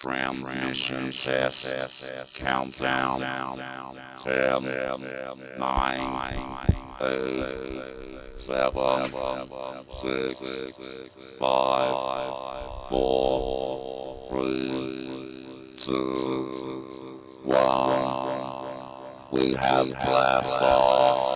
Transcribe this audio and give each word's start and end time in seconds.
Transmission 0.00 1.12
test. 1.12 2.34
Countdown. 2.34 3.20
Ten, 4.24 4.62
nine, 5.58 6.56
eight, 7.02 8.34
seven, 8.34 9.12
six, 10.00 10.40
five, 11.38 12.88
four, 12.88 14.26
three, 14.30 15.74
two, 15.76 16.88
one. 17.44 18.40
We 19.32 19.52
have 19.52 19.86
blast 19.90 20.50
off. 20.50 21.26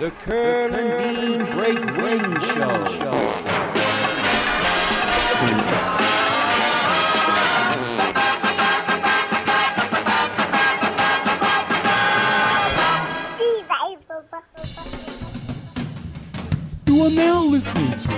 The 0.00 0.10
Curl 0.12 0.74
and 0.74 0.98
Dean 0.98 1.44
Break 1.54 1.84
Wind 1.98 2.42
Show. 2.44 3.58
You 5.40 5.77
are 17.08 17.14
now 17.14 17.42
listening 17.42 17.90
to 17.92 18.08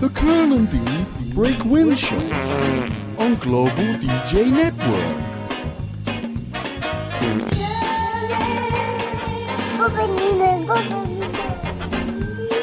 the 0.00 0.08
Curl 0.08 0.52
and 0.52 0.68
Dean 0.68 1.30
Break 1.32 1.64
Wind 1.64 1.96
Show 1.96 2.16
on 3.18 3.36
Global 3.36 3.70
DJ 4.00 4.50
Network. 4.50 5.32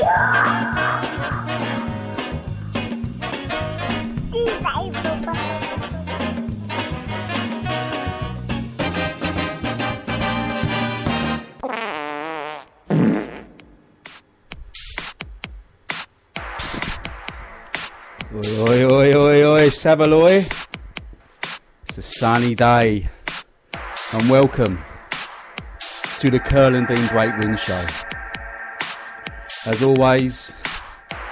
Oi, 0.06 0.59
Savaloy. 19.90 20.46
It's 21.88 21.98
a 21.98 22.02
sunny 22.04 22.54
day. 22.54 23.10
And 24.14 24.30
welcome 24.30 24.86
to 26.20 26.30
the 26.30 26.40
Curl 26.40 26.76
and 26.76 26.86
Dean 26.86 27.08
Break 27.08 27.36
Wind 27.40 27.58
Show. 27.58 27.84
As 29.66 29.82
always, 29.82 30.54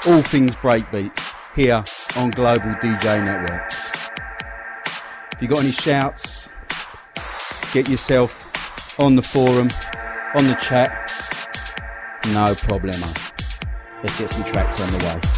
all 0.07 0.23
things 0.23 0.55
breakbeat 0.55 1.11
here 1.55 1.83
on 2.17 2.31
Global 2.31 2.73
DJ 2.81 3.23
Network. 3.23 3.71
If 5.33 5.39
you 5.39 5.47
got 5.47 5.59
any 5.59 5.71
shouts, 5.71 6.49
get 7.73 7.87
yourself 7.87 8.99
on 8.99 9.15
the 9.15 9.21
forum, 9.21 9.69
on 10.33 10.47
the 10.47 10.57
chat. 10.59 10.89
No 12.33 12.55
problemo. 12.55 13.05
Let's 14.01 14.19
get 14.19 14.31
some 14.31 14.43
tracks 14.45 14.81
on 14.81 14.99
the 14.99 15.05
way. 15.05 15.36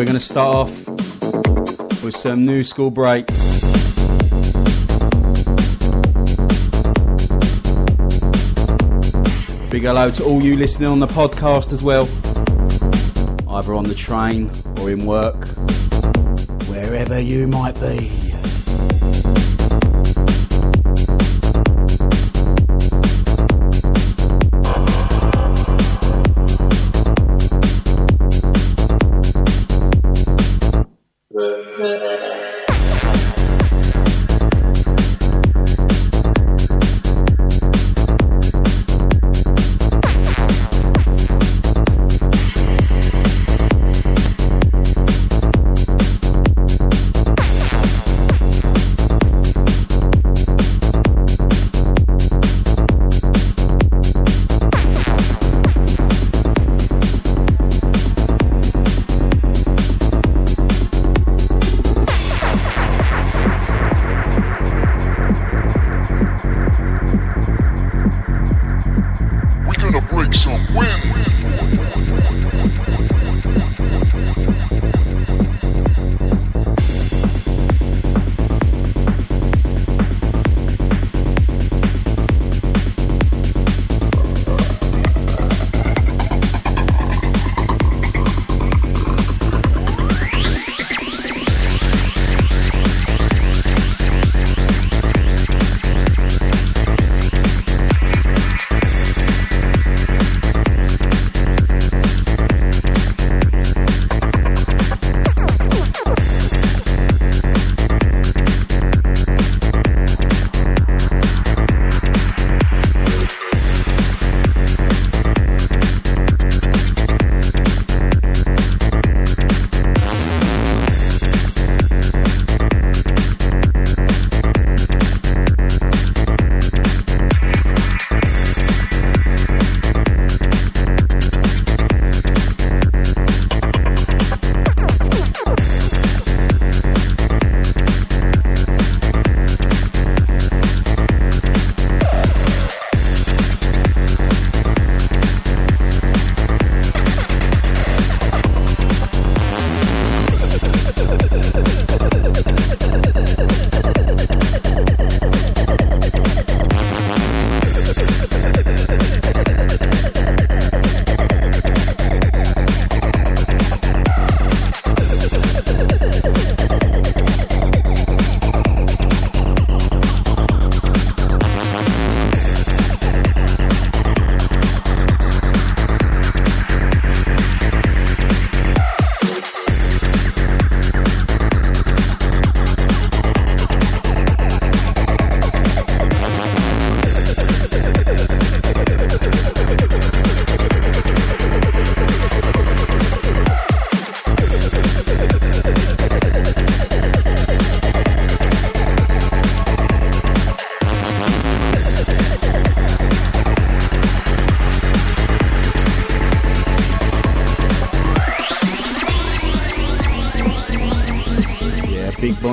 We're 0.00 0.06
going 0.06 0.18
to 0.18 0.24
start 0.24 0.56
off 0.56 2.02
with 2.02 2.16
some 2.16 2.46
new 2.46 2.62
school 2.62 2.90
break. 2.90 3.26
Big 9.68 9.82
hello 9.82 10.10
to 10.10 10.24
all 10.24 10.42
you 10.42 10.56
listening 10.56 10.88
on 10.88 11.00
the 11.00 11.06
podcast 11.06 11.74
as 11.74 11.82
well, 11.82 12.04
either 13.54 13.74
on 13.74 13.84
the 13.84 13.94
train 13.94 14.50
or 14.80 14.90
in 14.90 15.04
work, 15.04 15.44
wherever 16.70 17.20
you 17.20 17.46
might 17.46 17.78
be. 17.78 18.19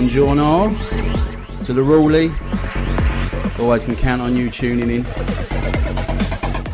Buongiorno 0.08 0.74
to 1.66 1.74
the 1.74 1.84
Rawley. 1.84 2.32
Always 3.60 3.84
can 3.84 3.94
count 3.98 4.22
on 4.22 4.38
you 4.38 4.50
tuning 4.50 4.90
in. 4.90 5.04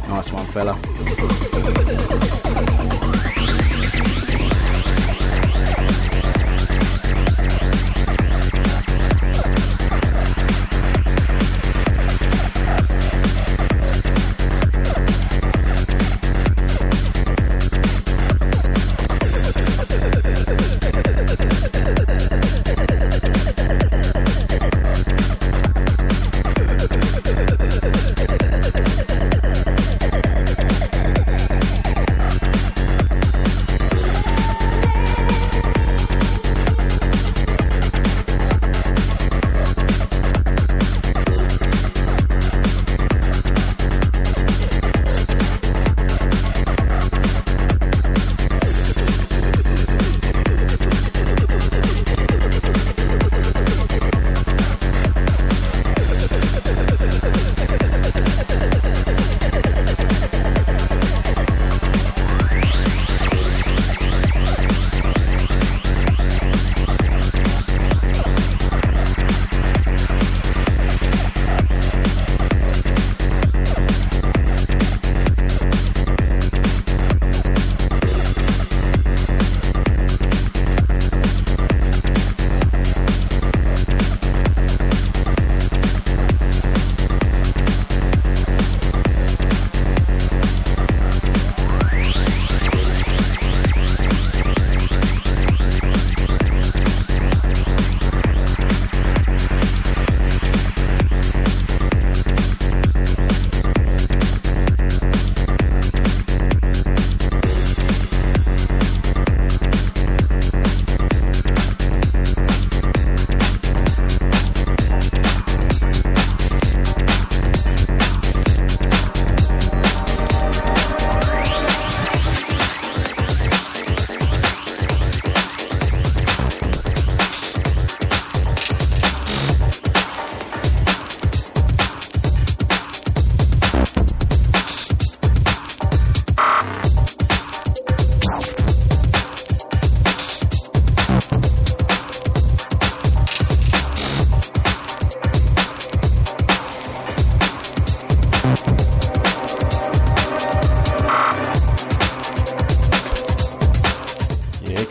Nice 0.08 0.32
one, 0.32 0.46
fella. 0.46 0.93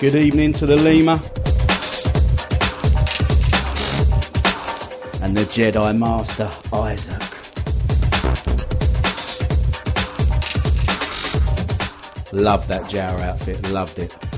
Good 0.02 0.16
evening 0.16 0.52
to 0.54 0.66
the 0.66 0.74
Lima. 0.74 1.12
And 5.22 5.36
the 5.36 5.44
Jedi 5.44 5.96
Master, 5.96 6.50
Isaac. 6.72 7.22
Loved 12.32 12.66
that 12.68 12.90
Jar 12.90 13.20
outfit, 13.20 13.70
loved 13.70 14.00
it. 14.00 14.31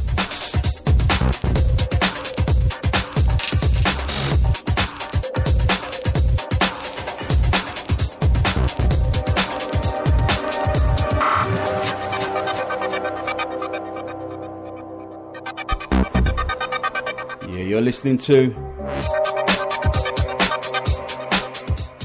Listening 18.04 18.18
to 18.18 18.48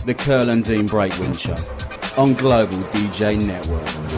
the 0.06 0.16
Curl 0.18 0.50
and 0.50 0.64
Dean 0.64 0.88
Breakwind 0.88 1.38
Show 1.38 2.22
on 2.22 2.34
Global 2.36 2.78
DJ 2.94 3.46
Network. 3.46 4.09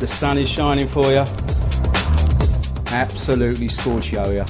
The 0.00 0.06
sun 0.06 0.38
is 0.38 0.48
shining 0.48 0.88
for 0.88 1.10
you. 1.12 1.24
Absolutely 2.86 3.68
scorchio 3.68 4.30
ya. 4.30 4.44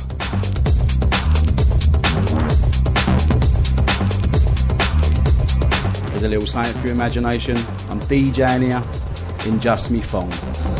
There's 6.06 6.22
a 6.22 6.28
little 6.28 6.46
something 6.46 6.72
for 6.80 6.86
your 6.86 6.94
imagination. 6.94 7.56
I'm 7.90 7.98
DJing 8.00 8.62
here 8.62 9.52
in 9.52 9.58
Just 9.58 9.90
Me 9.90 10.00
Phone. 10.00 10.79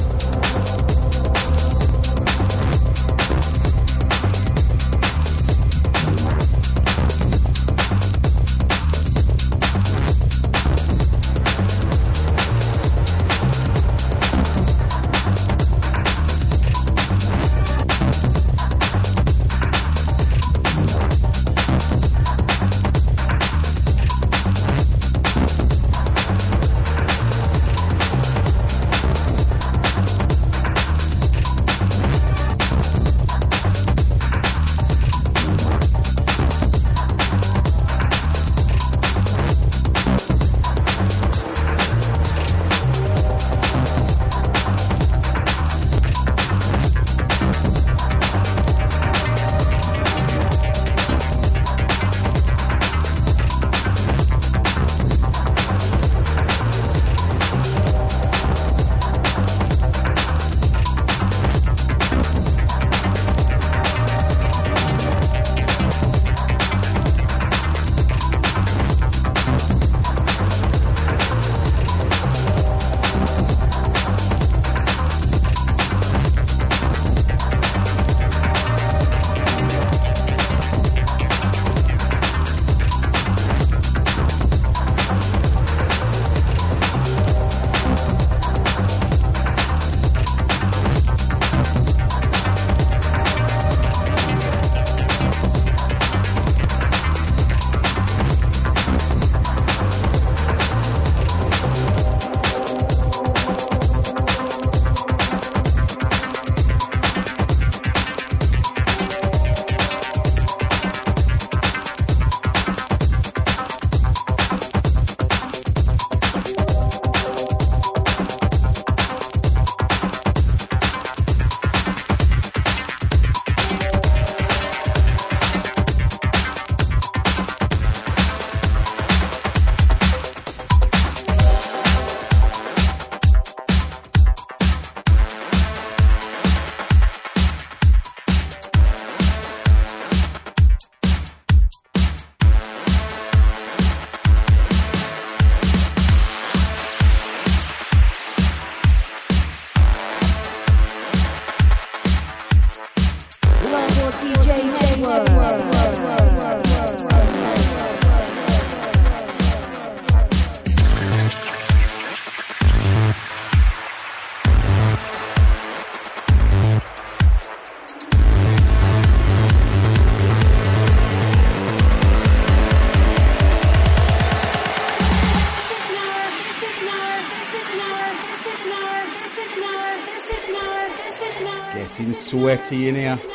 Sweaty 182.56 182.89
in 182.89 182.95
here. 182.97 183.29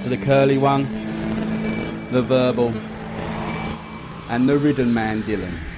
To 0.00 0.08
the 0.08 0.16
curly 0.16 0.56
one, 0.56 0.84
the 2.10 2.22
verbal, 2.22 2.72
and 4.30 4.48
the 4.48 4.56
ridden 4.56 4.94
man 4.94 5.22
Dylan. 5.24 5.69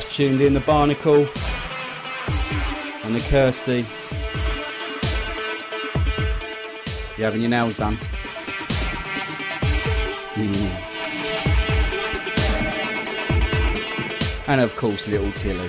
Just 0.00 0.14
tuned 0.14 0.40
in 0.40 0.54
the 0.54 0.60
Barnacle 0.60 1.28
and 3.02 3.14
the 3.14 3.24
Kirsty. 3.28 3.84
You 7.16 7.24
having 7.24 7.40
your 7.40 7.50
nails 7.50 7.78
done? 7.78 7.96
Mm. 10.36 10.70
And 14.46 14.60
of 14.60 14.76
course, 14.76 15.08
little 15.08 15.32
Tilly. 15.32 15.68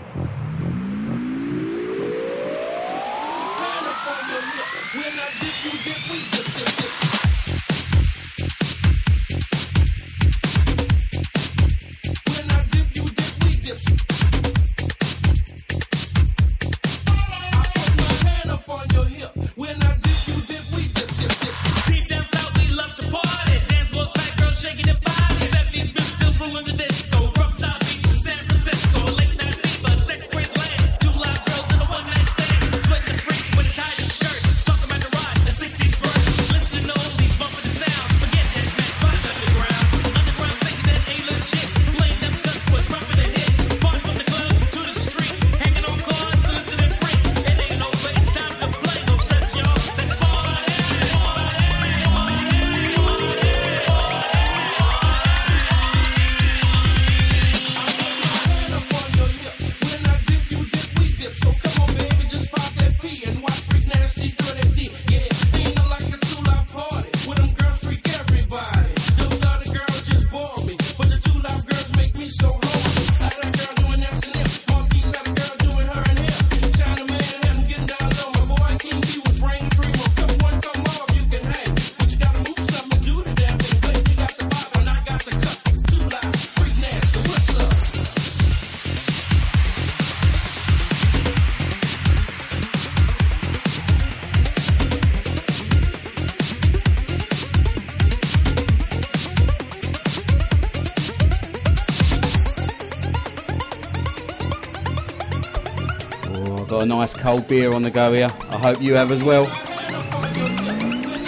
nice 107.01 107.15
cold 107.15 107.47
beer 107.47 107.73
on 107.73 107.81
the 107.81 107.89
go 107.89 108.13
here. 108.13 108.29
I 108.51 108.57
hope 108.59 108.79
you 108.79 108.93
have 108.93 109.11
as 109.11 109.23
well. 109.23 109.45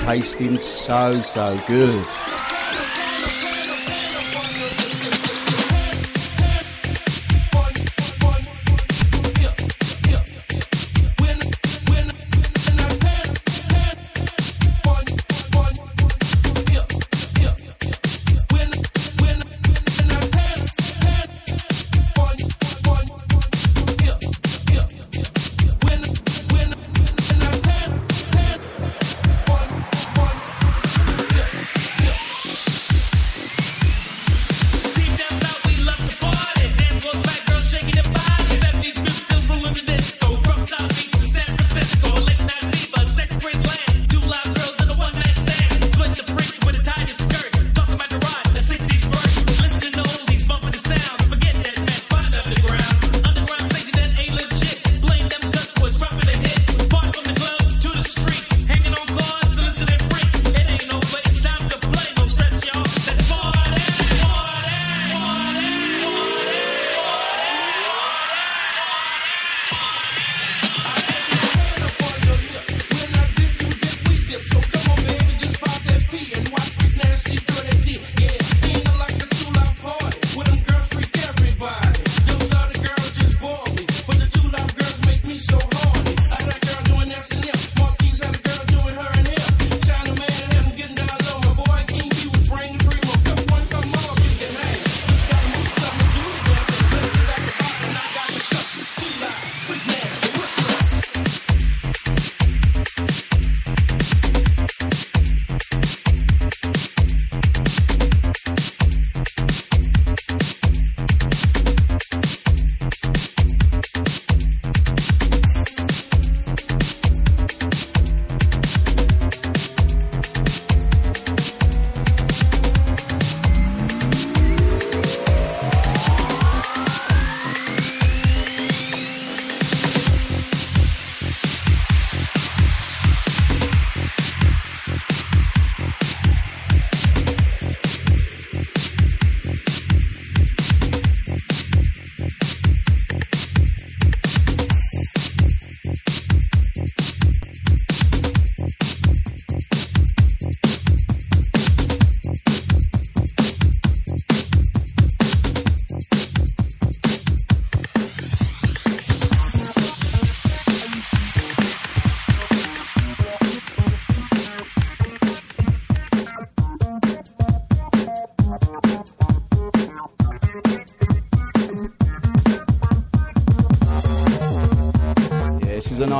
Tasting 0.06 0.60
so, 0.60 1.20
so 1.24 1.60
good. 1.66 2.23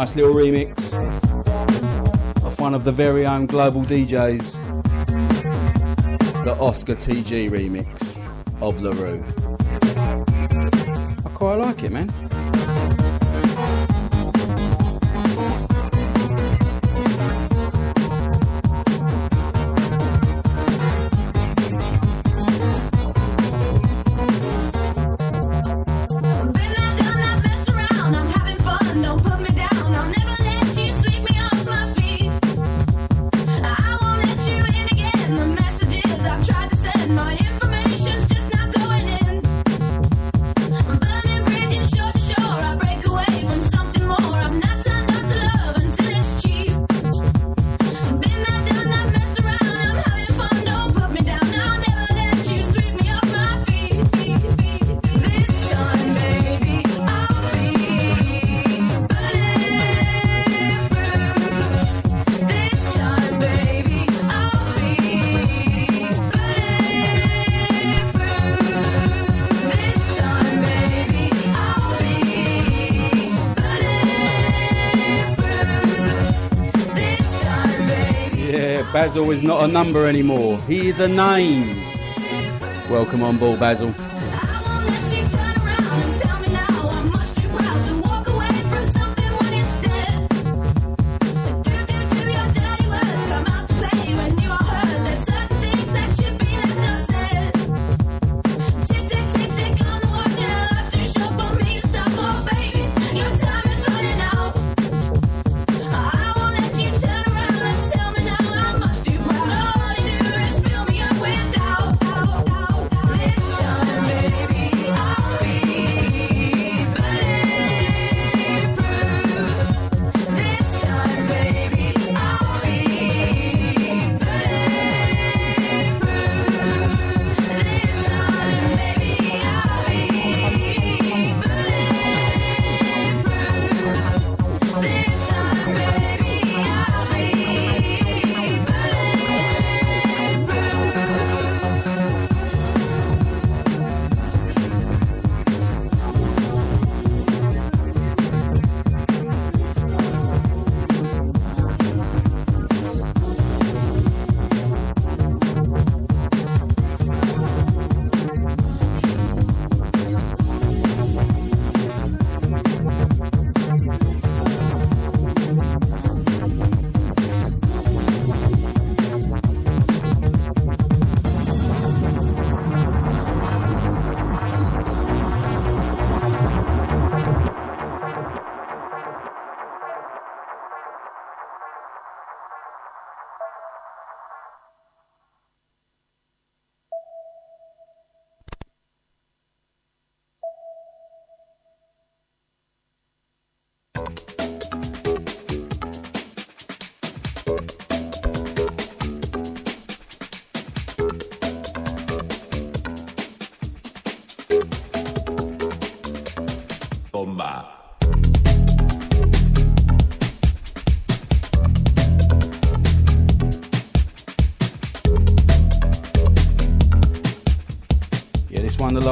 nice 0.04 0.18
little 0.18 0.34
remix 0.34 0.94
of 2.44 2.60
one 2.60 2.74
of 2.74 2.84
the 2.84 2.92
very 2.92 3.26
own 3.26 3.46
global 3.46 3.82
DJs, 3.84 4.52
the 6.44 6.54
Oscar 6.60 6.96
TG 6.96 7.50
remix 7.50 8.18
of 8.62 8.82
LaRue. 8.82 9.24
I 11.26 11.30
quite 11.30 11.56
like 11.56 11.84
it, 11.84 11.94
man. 11.94 12.23
Basil 78.94 79.32
is 79.32 79.42
not 79.42 79.64
a 79.64 79.68
number 79.68 80.06
anymore. 80.06 80.60
He 80.68 80.88
is 80.88 81.00
a 81.00 81.08
name. 81.08 81.84
Welcome 82.92 83.24
on 83.24 83.40
board, 83.40 83.60
Basil. 83.60 83.92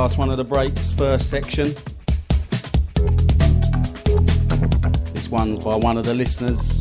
last 0.02 0.18
one 0.18 0.32
of 0.32 0.38
the 0.38 0.44
breaks, 0.44 0.92
first 0.94 1.30
section. 1.30 1.68
This 5.14 5.30
one's 5.30 5.60
by 5.60 5.76
one 5.76 5.96
of 5.96 6.06
the 6.06 6.16
listeners, 6.16 6.80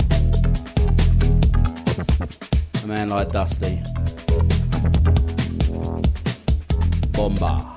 a 2.83 2.87
man 2.87 3.11
like 3.11 3.31
Dusty. 3.31 3.83
Bomba. 7.13 7.70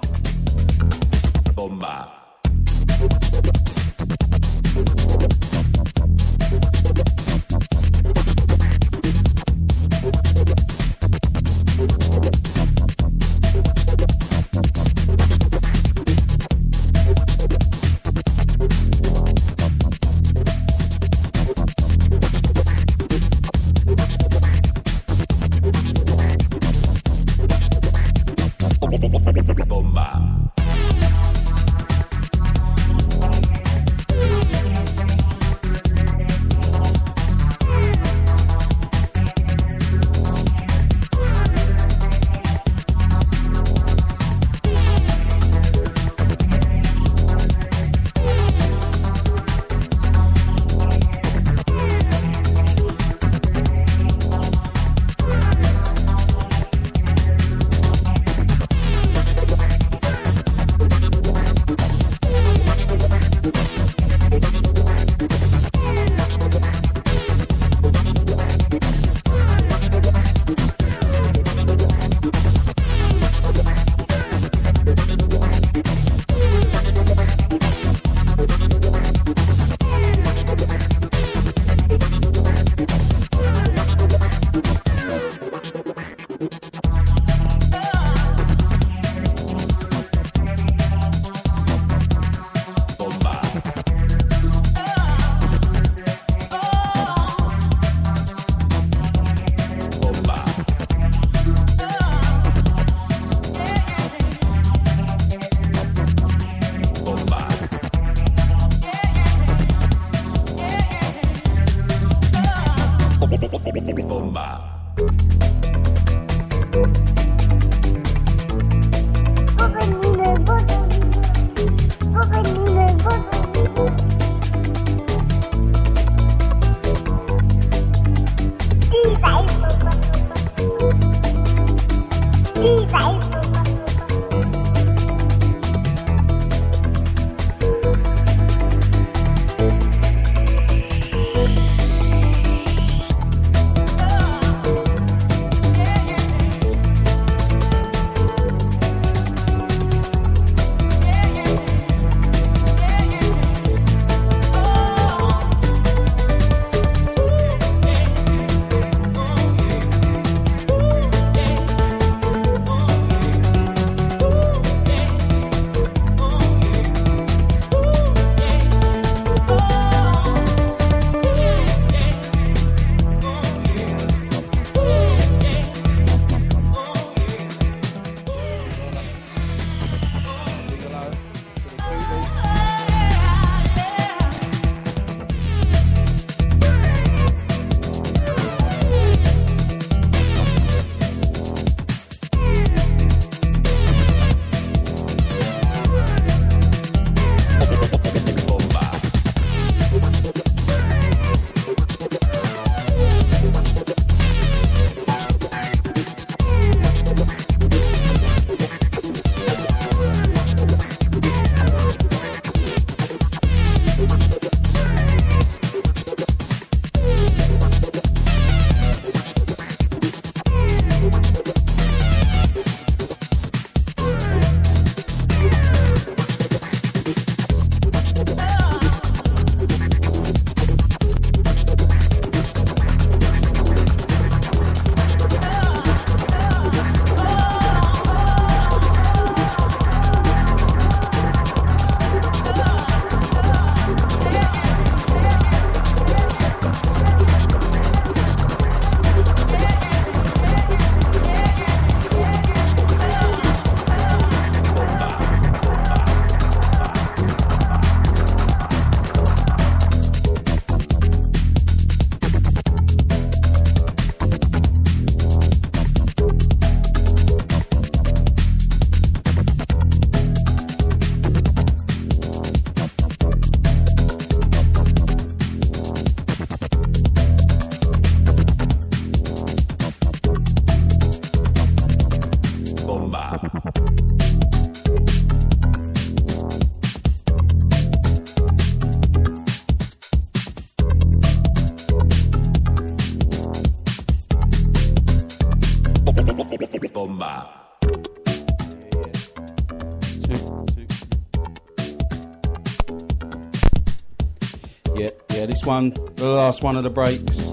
This 305.46 305.65
one, 305.65 305.89
the 306.15 306.29
last 306.29 306.63
one 306.63 306.77
of 306.77 306.83
the 306.83 306.89
breaks. 306.89 307.50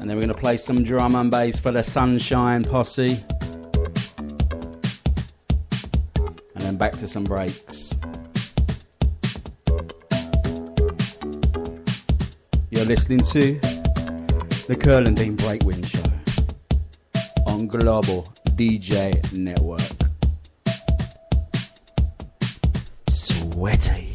And 0.00 0.10
then 0.10 0.16
we're 0.16 0.24
going 0.24 0.28
to 0.28 0.34
play 0.34 0.56
some 0.56 0.82
drum 0.82 1.14
and 1.14 1.30
bass 1.30 1.60
for 1.60 1.70
the 1.70 1.82
Sunshine 1.82 2.64
Posse. 2.64 3.22
And 6.16 6.56
then 6.56 6.76
back 6.76 6.92
to 6.92 7.06
some 7.06 7.22
breaks. 7.22 7.94
You're 12.70 12.84
listening 12.84 13.20
to 13.20 13.60
the 14.66 14.76
Curl 14.78 15.06
and 15.06 15.16
Dean 15.16 15.36
Breakwind 15.36 15.86
Show 15.86 16.10
on 17.46 17.68
Global 17.68 18.24
DJ 18.56 19.32
Network. 19.32 19.80
Sweaty. 23.08 24.07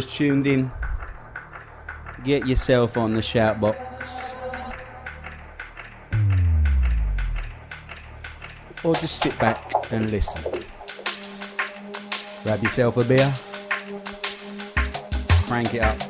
Just 0.00 0.16
tuned 0.16 0.46
in, 0.46 0.70
get 2.24 2.46
yourself 2.46 2.96
on 2.96 3.12
the 3.12 3.20
shout 3.20 3.60
box. 3.60 4.34
Or 8.82 8.94
just 8.94 9.18
sit 9.18 9.38
back 9.38 9.70
and 9.90 10.10
listen. 10.10 10.42
Grab 12.44 12.62
yourself 12.62 12.96
a 12.96 13.04
beer, 13.04 13.34
crank 15.46 15.74
it 15.74 15.82
up. 15.82 16.09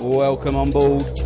Welcome 0.00 0.56
on 0.56 0.70
board. 0.70 1.19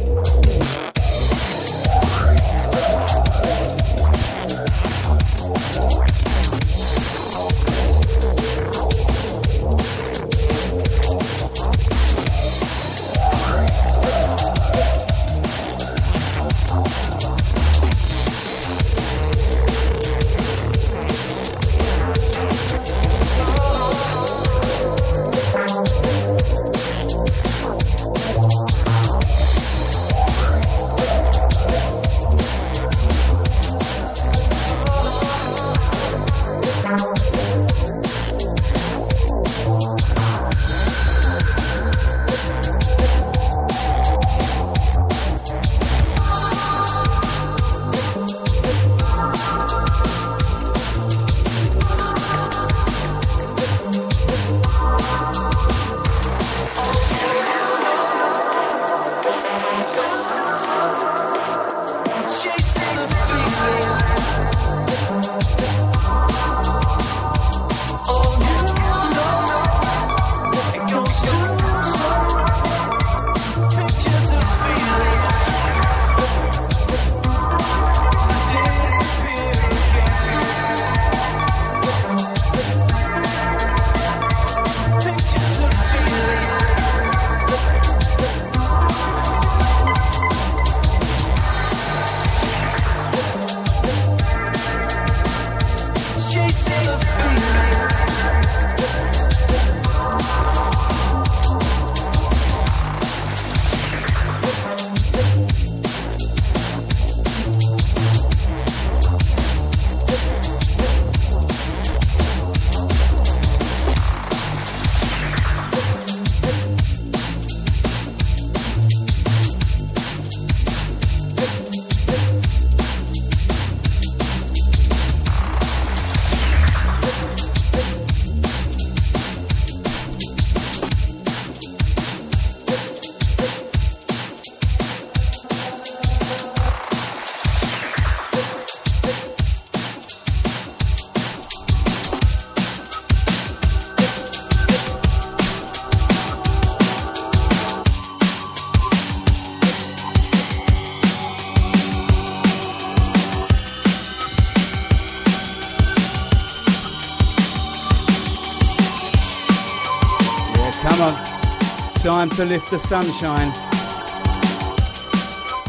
Time 162.25 162.37
to 162.37 162.45
lift 162.47 162.71
the 162.71 162.79
sunshine. 162.79 163.53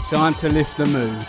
Time 0.10 0.34
to 0.36 0.48
lift 0.48 0.78
the 0.78 0.86
mood. 0.86 1.22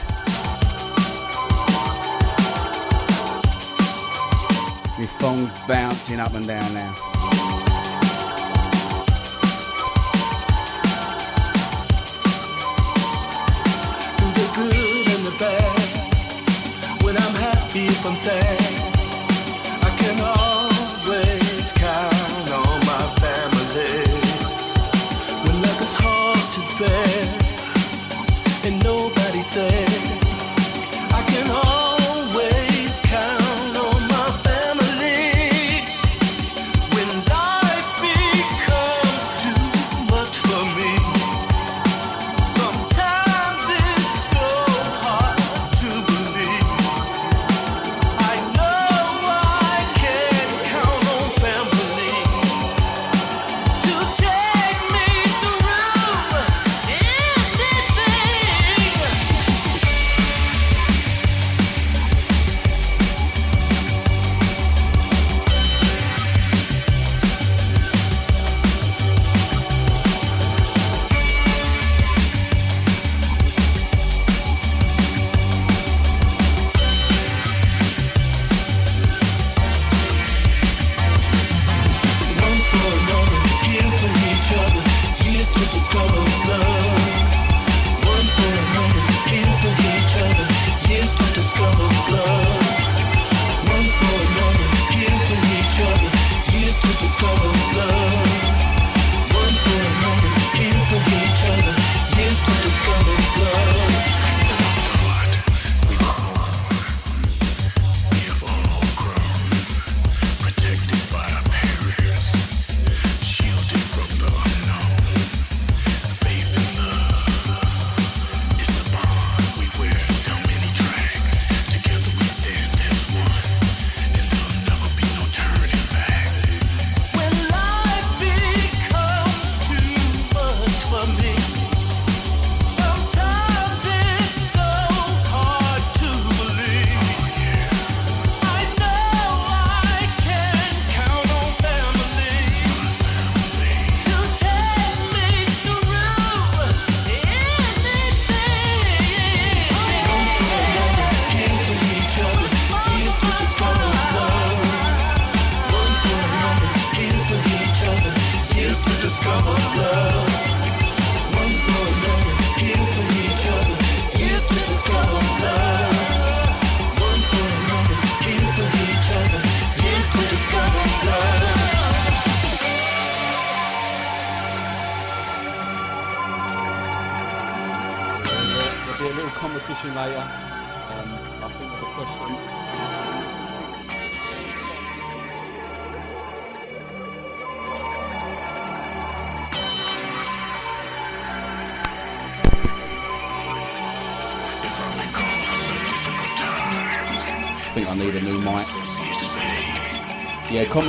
Your 5.00 5.08
phone's 5.18 5.52
bouncing 5.66 6.20
up 6.20 6.32
and 6.34 6.46
down 6.46 6.72
now. 6.74 7.15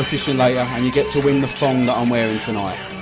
Competition 0.07 0.37
later, 0.37 0.59
and 0.59 0.85
you 0.85 0.91
get 0.91 1.09
to 1.09 1.19
win 1.19 1.41
the 1.41 1.47
thong 1.49 1.85
that 1.85 1.97
I'm 1.97 2.09
wearing 2.09 2.39
tonight. 2.39 2.96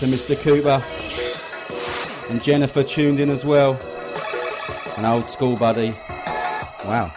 To 0.00 0.06
Mr. 0.06 0.38
Cooper. 0.38 0.82
And 2.28 2.42
Jennifer 2.42 2.82
tuned 2.82 3.18
in 3.18 3.30
as 3.30 3.44
well. 3.44 3.80
An 4.98 5.06
old 5.06 5.26
school 5.26 5.56
buddy. 5.56 5.94
Wow. 6.84 7.12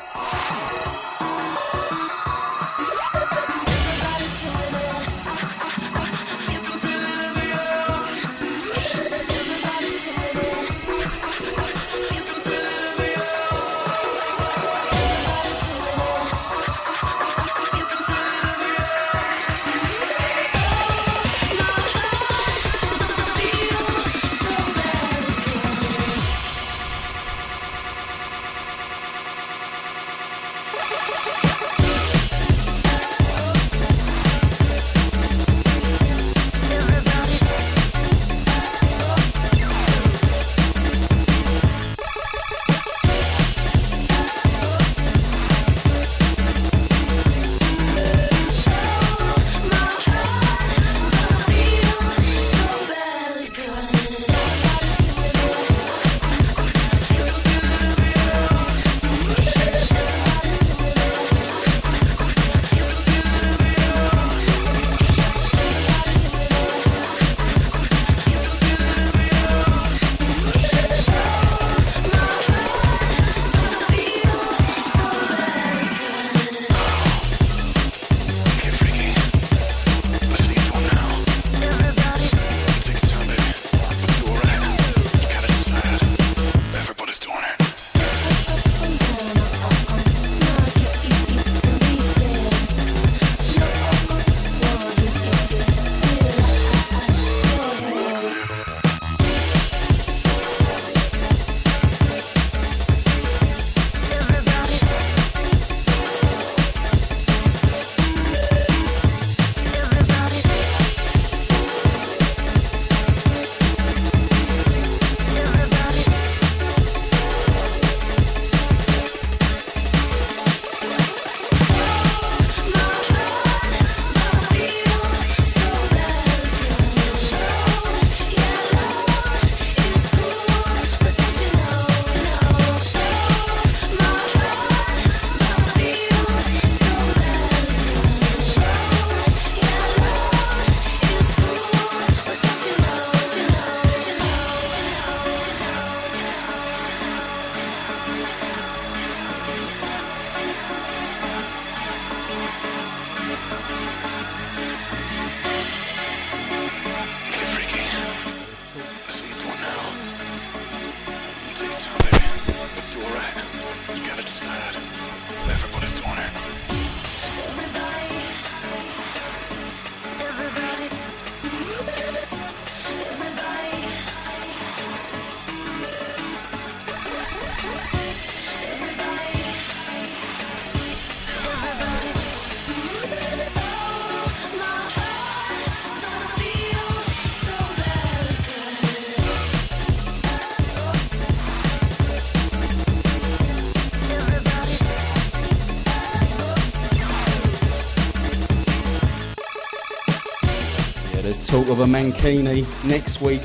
Of 201.70 201.82
a 201.82 201.86
Mankini 201.86 202.66
next 202.84 203.22
week. 203.22 203.42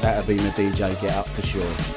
That'll 0.00 0.26
be 0.26 0.36
my 0.36 0.50
DJ 0.50 0.98
get 1.00 1.14
up 1.14 1.28
for 1.28 1.42
sure. 1.42 1.95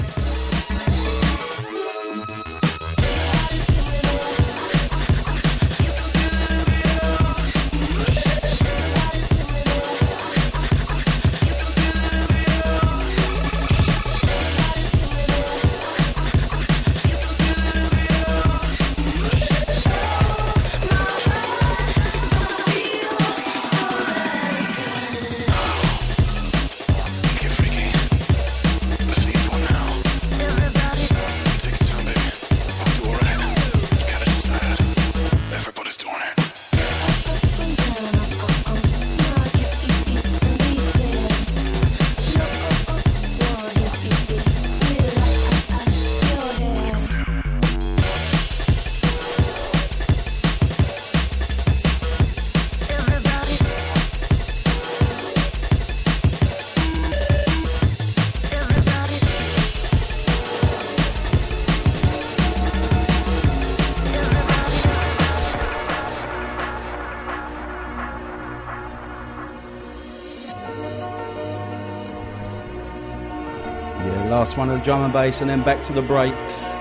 Last 74.49 74.57
one 74.57 74.69
of 74.71 74.79
the 74.79 74.83
drum 74.83 75.03
and 75.03 75.13
bass, 75.13 75.41
and 75.41 75.49
then 75.49 75.61
back 75.61 75.79
to 75.79 75.93
the 75.93 76.01
breaks. 76.01 76.73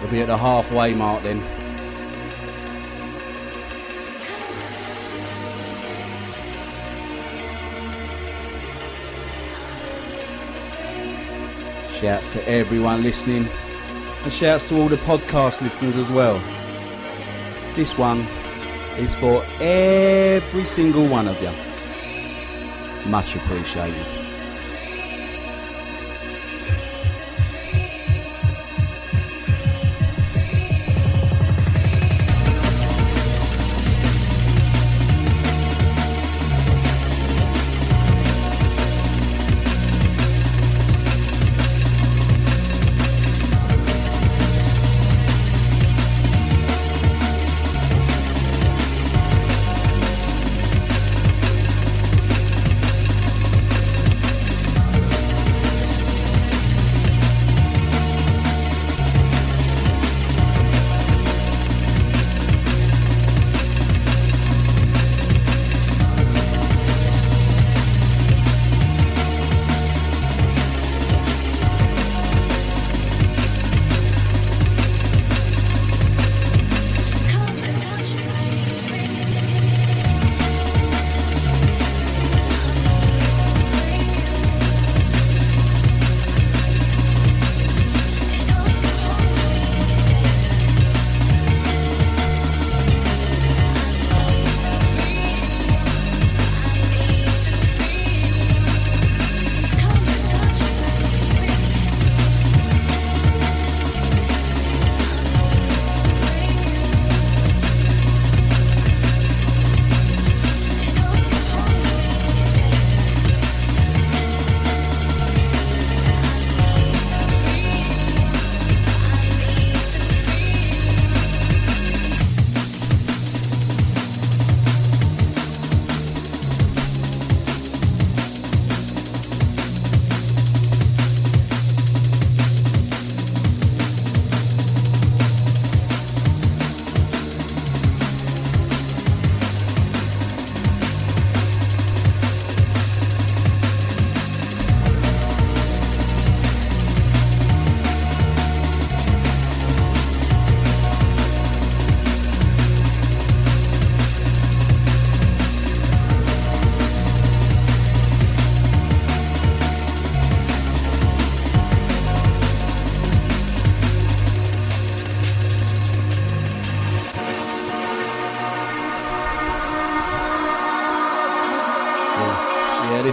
We'll 0.00 0.10
be 0.10 0.22
at 0.22 0.28
the 0.28 0.38
halfway 0.38 0.94
mark 0.94 1.22
then. 1.24 1.42
Shouts 12.00 12.32
to 12.32 12.48
everyone 12.48 13.02
listening, 13.02 13.46
and 14.22 14.32
shouts 14.32 14.70
to 14.70 14.80
all 14.80 14.88
the 14.88 14.96
podcast 14.96 15.60
listeners 15.60 15.96
as 15.96 16.10
well. 16.10 16.38
This 17.74 17.98
one 17.98 18.20
is 18.96 19.14
for 19.16 19.44
every 19.60 20.64
single 20.64 21.06
one 21.06 21.28
of 21.28 21.38
you. 21.42 23.10
Much 23.10 23.36
appreciated. 23.36 24.25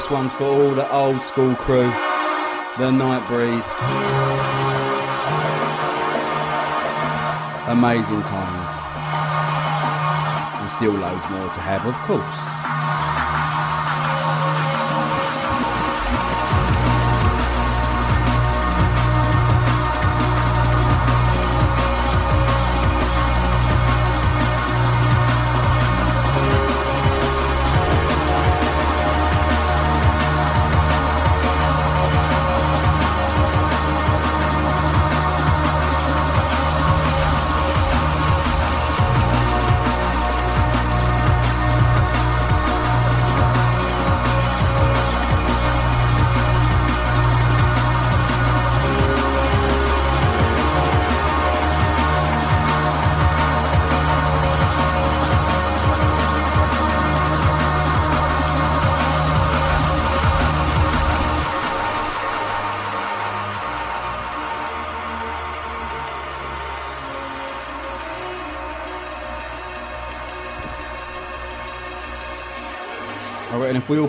This 0.04 0.12
one's 0.12 0.34
for 0.34 0.44
all 0.44 0.72
the 0.72 0.92
old 0.92 1.22
school 1.22 1.56
crew, 1.56 1.90
the 2.78 2.92
Nightbreed. 2.92 3.64
Amazing 7.70 8.22
times. 8.24 8.74
And 10.60 10.70
still 10.70 10.92
loads 10.92 11.30
more 11.30 11.50
to 11.50 11.60
have, 11.62 11.86
of 11.86 11.96
course. 12.02 12.53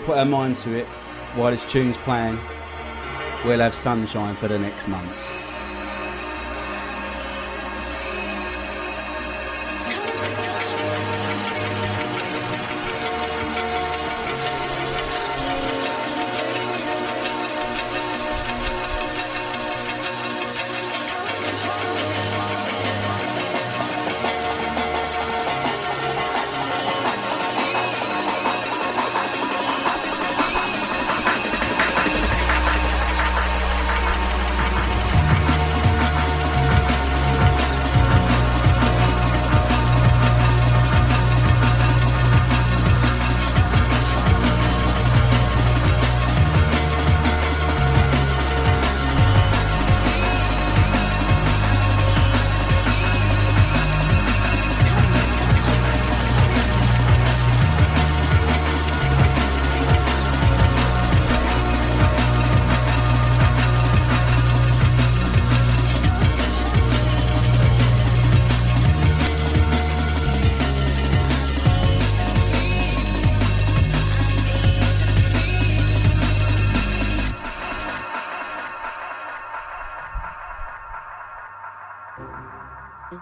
Put 0.04 0.18
our 0.18 0.24
minds 0.24 0.62
to 0.62 0.74
it 0.74 0.86
while 1.34 1.50
this 1.50 1.70
tune's 1.70 1.96
playing, 1.96 2.38
we'll 3.44 3.60
have 3.60 3.74
sunshine 3.74 4.36
for 4.36 4.48
the 4.48 4.58
next 4.58 4.86
month. 4.86 5.33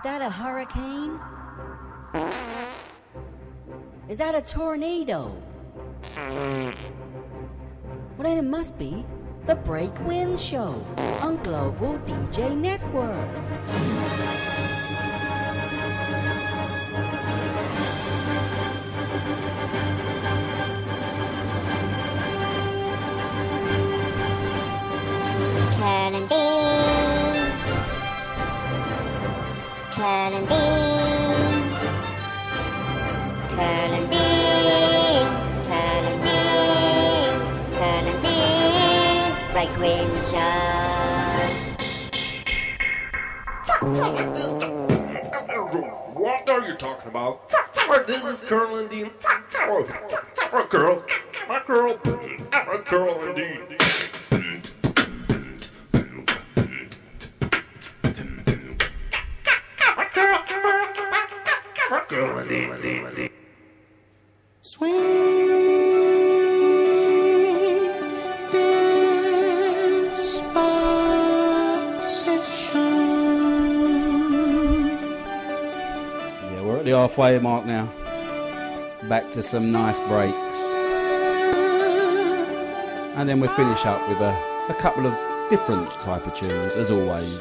That 0.05 0.21
a 0.21 0.29
hurricane? 0.29 1.21
Is 4.09 4.19
that 4.19 4.35
a 4.35 4.41
tornado? 4.43 5.33
Well, 6.17 6.75
then 8.19 8.39
it 8.39 8.43
must 8.43 8.77
be 8.79 9.07
the 9.47 9.55
Break 9.55 9.97
Wind 10.01 10.41
Show 10.41 10.85
on 11.21 11.37
Global 11.45 12.01
DJ 12.01 12.57
Network. 12.57 13.29
Curl 25.79 26.17
and 26.17 26.29
Dean. 26.29 26.92
Curl 30.03 30.35
and 30.35 30.49
Dean. 30.49 31.63
Curling 33.55 34.07
bean. 34.11 35.27
Curl 35.63 36.05
and 36.11 36.21
Dean. 36.27 37.35
Curling 37.79 38.21
bean. 38.21 39.31
Break 39.53 39.73
wind 39.79 40.17
show. 40.23 40.59
What 46.15 46.49
are 46.49 46.67
you 46.67 46.75
talking 46.75 47.09
about? 47.09 47.49
This 48.09 48.25
is 48.25 48.41
Colonel 48.41 48.79
Indeed. 48.79 49.13
Girl. 49.53 49.87
My 51.49 51.63
girl. 51.65 52.01
My 52.51 52.83
girl 52.91 53.23
indeed. 53.29 53.92
Yeah, 62.13 62.19
we're 76.63 76.77
at 76.77 76.85
the 76.85 76.91
halfway 76.91 77.39
mark 77.39 77.65
now. 77.65 77.87
Back 79.09 79.31
to 79.33 79.43
some 79.43 79.73
nice 79.73 79.99
breaks. 80.01 80.37
And 83.17 83.27
then 83.27 83.41
we'll 83.41 83.49
finish 83.55 83.87
up 83.87 84.07
with 84.11 84.21
a, 84.21 84.37
a 84.69 84.75
couple 84.81 85.07
of 85.07 85.15
different 85.49 85.91
type 85.93 86.27
of 86.27 86.35
tunes, 86.35 86.75
as 86.75 86.91
always. 86.91 87.41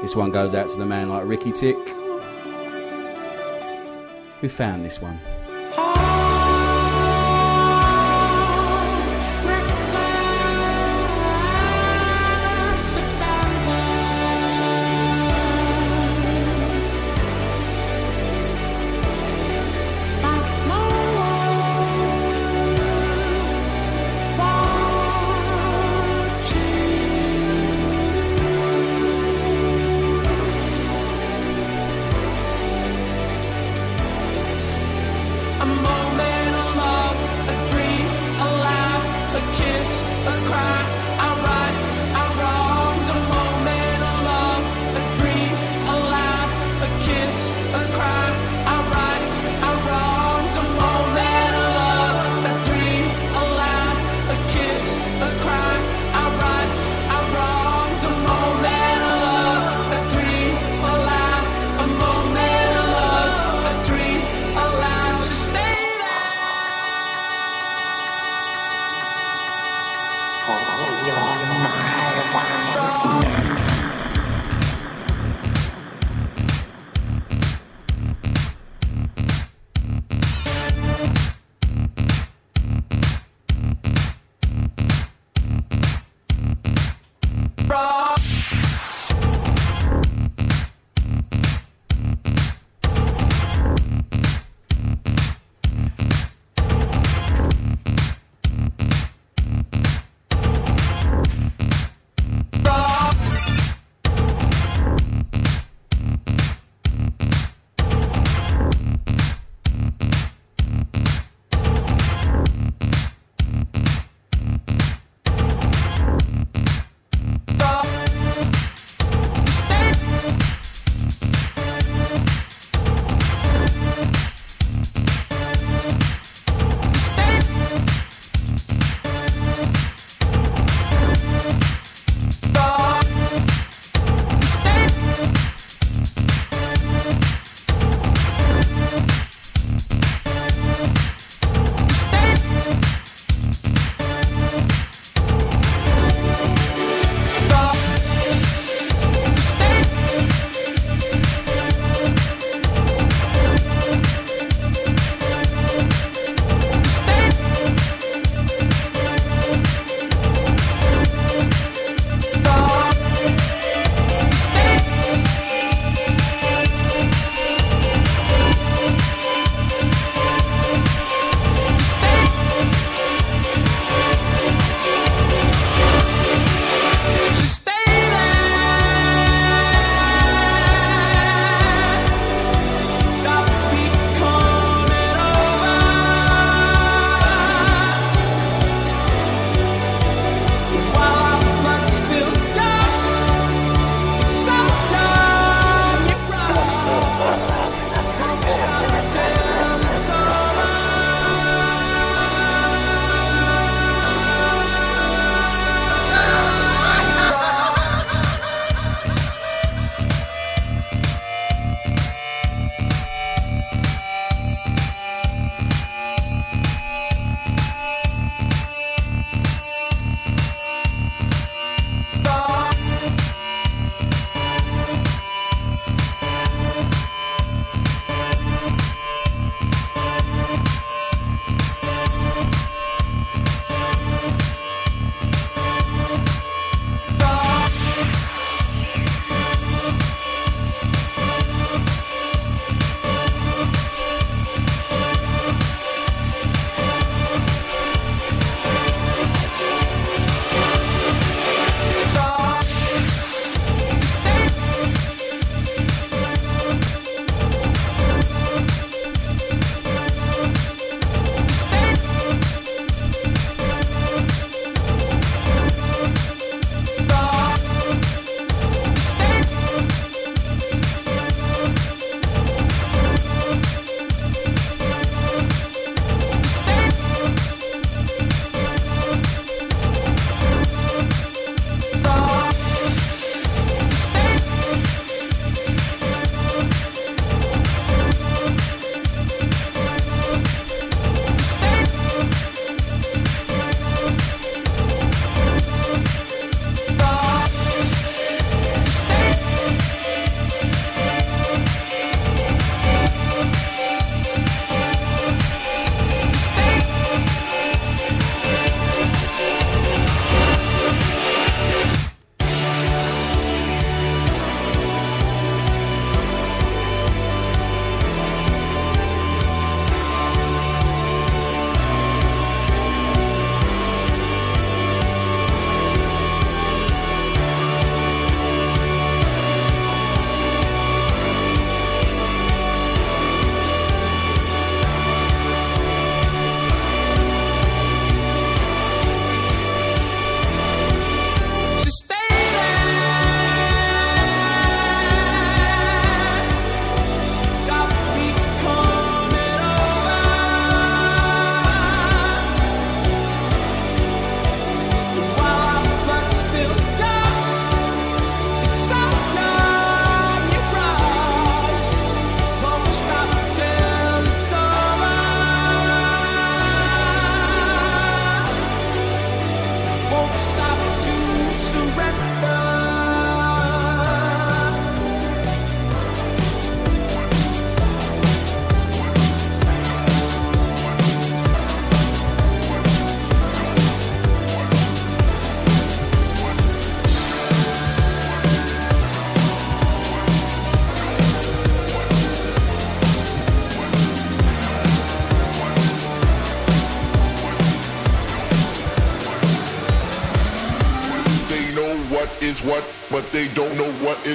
This 0.00 0.16
one 0.16 0.30
goes 0.30 0.54
out 0.54 0.70
to 0.70 0.78
the 0.78 0.86
man 0.86 1.10
like 1.10 1.26
Ricky 1.26 1.52
Tick, 1.52 1.76
who 4.40 4.48
found 4.48 4.84
this 4.84 5.00
one. 5.00 5.18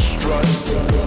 strut. 0.00 1.03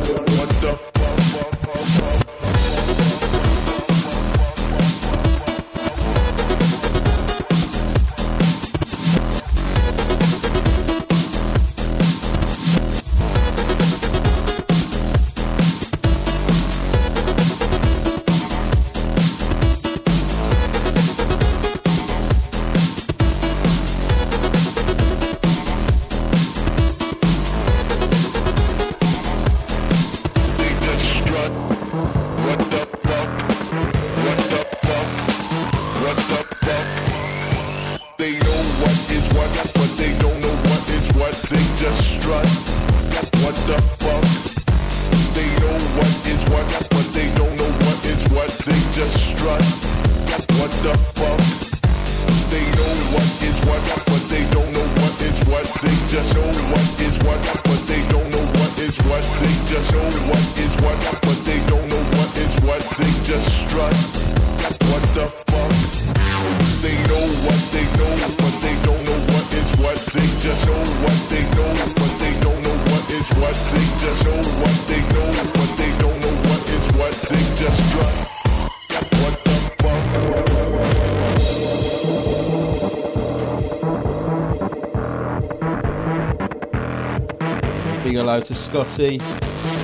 To 88.47 88.55
Scotty. 88.55 89.19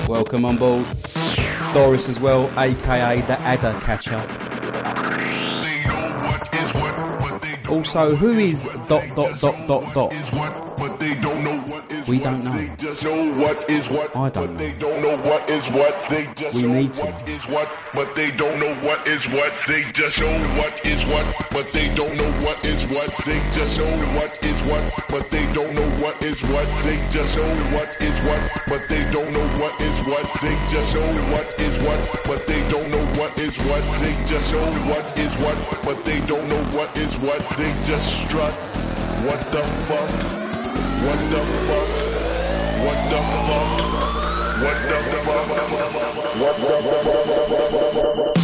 Welcome 0.08 0.46
on 0.46 0.56
board. 0.56 0.86
Doris 1.74 2.08
as 2.08 2.18
well, 2.18 2.50
aka 2.58 3.20
the 3.22 3.38
Adder 3.40 3.78
Catcher. 3.82 4.20
Also, 7.68 8.14
who 8.16 8.30
is 8.38 8.64
dot 8.88 9.04
dot 9.14 9.38
dot 9.40 9.66
dot 9.66 9.92
dot? 9.92 10.10
They 10.98 11.14
don't 11.20 11.44
know 11.44 11.58
what 11.60 11.90
is 11.90 12.06
We 12.08 12.16
what. 12.18 12.24
don't 12.24 12.44
know. 12.44 12.52
They 12.56 12.76
just 12.76 13.02
know 13.02 13.32
what 13.32 13.68
is 13.68 13.88
what. 13.88 14.16
I 14.16 14.30
don't 14.30 14.46
but 14.46 14.50
know. 14.52 14.56
They 14.58 14.72
don't 14.78 15.02
know 15.02 15.16
what 15.18 15.50
is 15.50 15.64
what. 15.66 16.08
They 16.08 16.26
just 16.34 16.54
We 16.54 16.62
know 16.62 16.74
need 16.74 16.92
to. 16.94 17.04
what 17.04 17.28
is 17.28 17.42
what. 17.48 17.68
But 17.92 18.14
they 18.14 18.30
don't 18.30 18.60
know 18.60 18.63
what 18.63 18.63
is 19.14 19.28
what. 19.30 19.52
They 19.68 19.84
just 19.92 20.18
know 20.18 20.34
what 20.58 20.74
is 20.84 21.04
what. 21.06 21.24
But 21.50 21.72
they 21.72 21.94
don't 21.94 22.16
know 22.16 22.30
what 22.42 22.58
is 22.64 22.86
what. 22.88 23.10
They 23.24 23.38
just 23.54 23.78
know 23.78 23.94
what 24.18 24.42
is 24.42 24.60
what. 24.66 24.82
But 25.08 25.30
they 25.30 25.46
don't 25.52 25.72
know 25.74 25.88
what 26.02 26.20
is 26.22 26.42
what. 26.42 26.66
They 26.82 26.98
just 27.14 27.36
know 27.36 27.54
what 27.74 27.88
is 28.02 28.18
what. 28.26 28.40
But 28.66 28.88
they 28.88 29.04
don't 29.12 29.30
know 29.32 29.46
what 29.62 29.80
is 29.80 30.00
what. 30.10 30.26
They 30.42 30.56
just 30.72 30.94
know 30.94 31.06
what 31.30 31.46
is 31.60 31.78
what. 31.86 32.00
But 32.26 32.46
they 32.46 32.60
don't 32.68 32.90
know 32.90 33.04
what 33.18 33.38
is 33.38 33.56
what. 33.68 33.82
They 34.02 34.14
just 34.26 34.52
know 34.52 34.66
what 34.90 35.06
is 35.18 35.34
what. 35.38 35.58
But 35.84 36.04
they 36.04 36.20
don't 36.26 36.48
know 36.48 36.62
what 36.76 36.90
is 36.96 37.16
what. 37.20 37.38
They 37.56 37.70
just 37.86 38.26
strut. 38.26 38.54
What 39.26 39.40
the 39.54 39.62
fuck? 39.86 40.10
What 41.06 41.20
the 41.30 41.40
fuck? 41.68 41.88
What 42.84 43.00
the 43.10 43.20
fuck? 43.46 43.68
What 44.64 44.78
the 44.90 44.98
fuck? 45.14 45.48
What 46.40 46.56
the 46.58 48.24
fuck? 48.24 48.43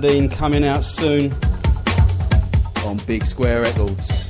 Dean 0.00 0.28
coming 0.30 0.64
out 0.64 0.82
soon 0.82 1.32
on 2.86 2.96
Big 3.06 3.26
Square 3.26 3.62
Records. 3.62 4.23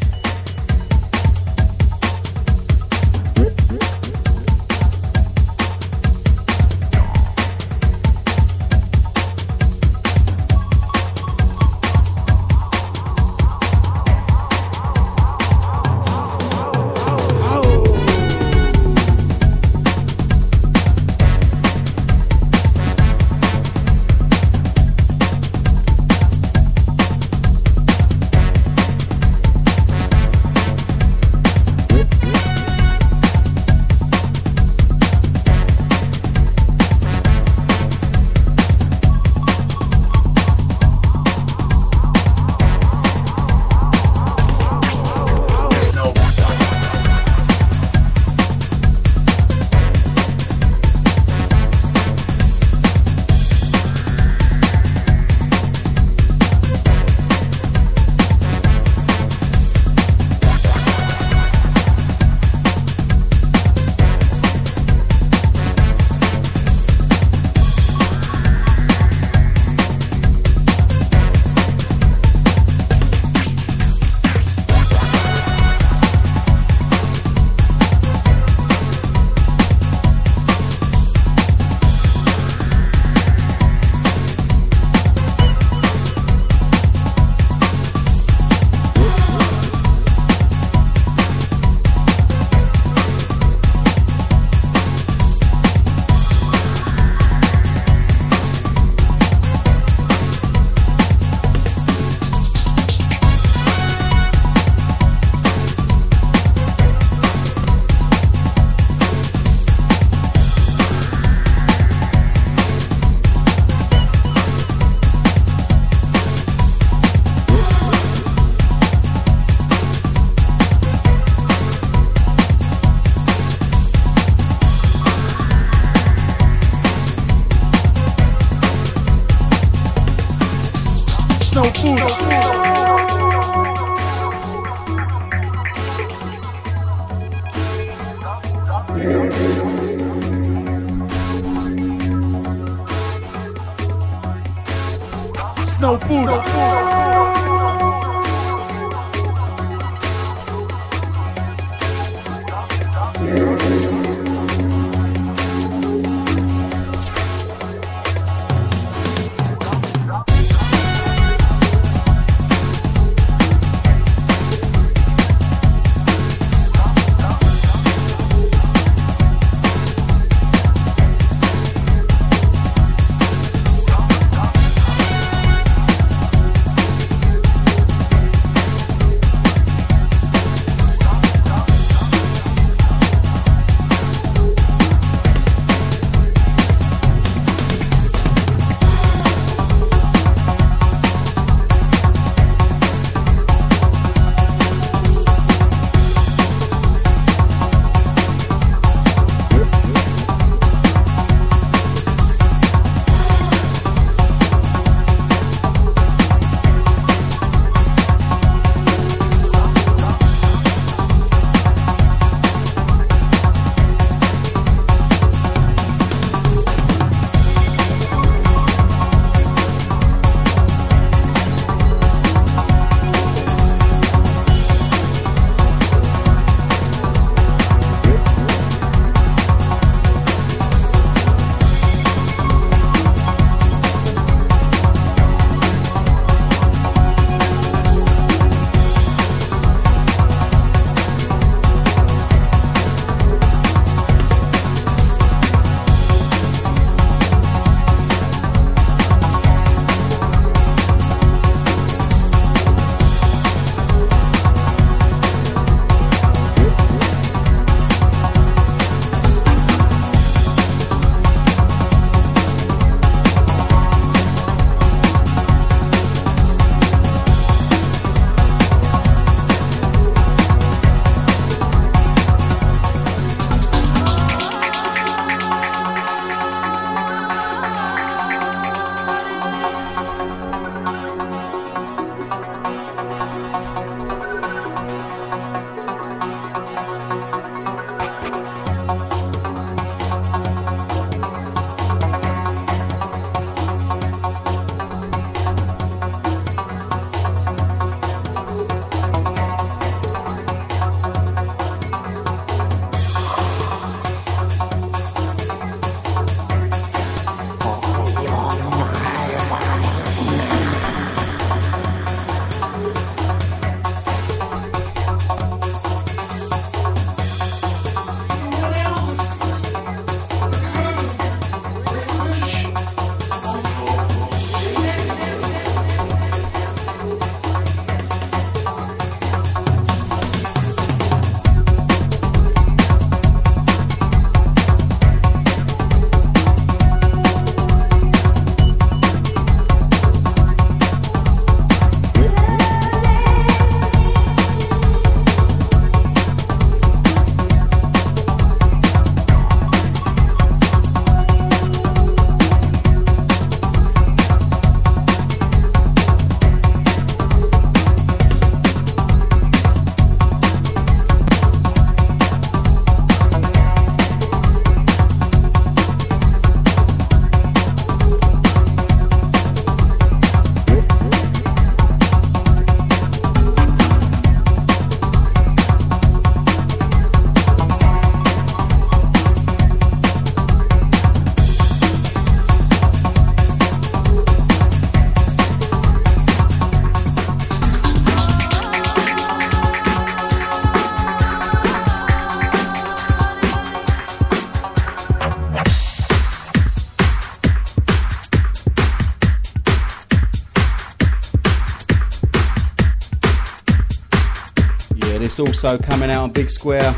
It's 405.36 405.40
also 405.40 405.76
coming 405.76 406.10
out 406.10 406.22
on 406.22 406.30
Big 406.30 406.48
Square. 406.48 406.94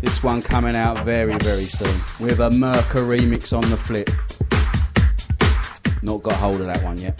This 0.00 0.20
one 0.20 0.42
coming 0.42 0.74
out 0.74 1.04
very, 1.04 1.36
very 1.38 1.66
soon 1.66 1.94
with 2.18 2.40
a 2.40 2.50
Merca 2.50 2.98
remix 3.06 3.56
on 3.56 3.62
the 3.70 3.76
flip. 3.76 4.10
Not 6.02 6.24
got 6.24 6.32
hold 6.32 6.60
of 6.60 6.66
that 6.66 6.82
one 6.82 6.98
yet. 6.98 7.16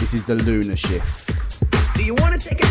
This 0.00 0.14
is 0.14 0.24
the 0.24 0.34
Lunar 0.34 0.74
Shift. 0.74 1.32
Do 1.94 2.02
you 2.04 2.16
want 2.16 2.34
to 2.34 2.48
take 2.48 2.60
a 2.60 2.66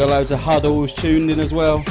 Bigger 0.00 0.12
loads 0.12 0.30
of 0.30 0.40
huddles 0.40 0.94
tuned 0.94 1.30
in 1.30 1.38
as 1.38 1.52
well. 1.52 1.84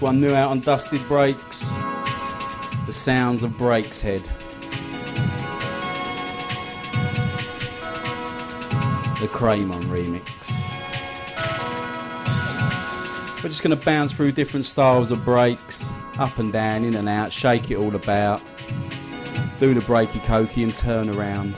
One 0.00 0.20
new 0.20 0.34
out 0.34 0.50
on 0.50 0.60
Dusted 0.60 1.06
Breaks. 1.06 1.68
The 2.86 2.92
sounds 2.92 3.42
of 3.42 3.56
Breaks 3.58 4.00
Head. 4.00 4.22
The 9.20 9.28
Cramon 9.28 9.82
remix. 9.84 10.26
We're 13.42 13.50
just 13.50 13.62
going 13.62 13.76
to 13.76 13.84
bounce 13.84 14.12
through 14.12 14.32
different 14.32 14.66
styles 14.66 15.10
of 15.10 15.24
breaks, 15.24 15.92
up 16.18 16.38
and 16.38 16.52
down, 16.52 16.84
in 16.84 16.94
and 16.94 17.08
out, 17.08 17.32
shake 17.32 17.70
it 17.70 17.76
all 17.76 17.94
about, 17.94 18.42
do 19.58 19.74
the 19.74 19.80
breaky 19.80 20.20
cokey 20.20 20.62
and 20.62 20.74
turn 20.74 21.10
around. 21.10 21.54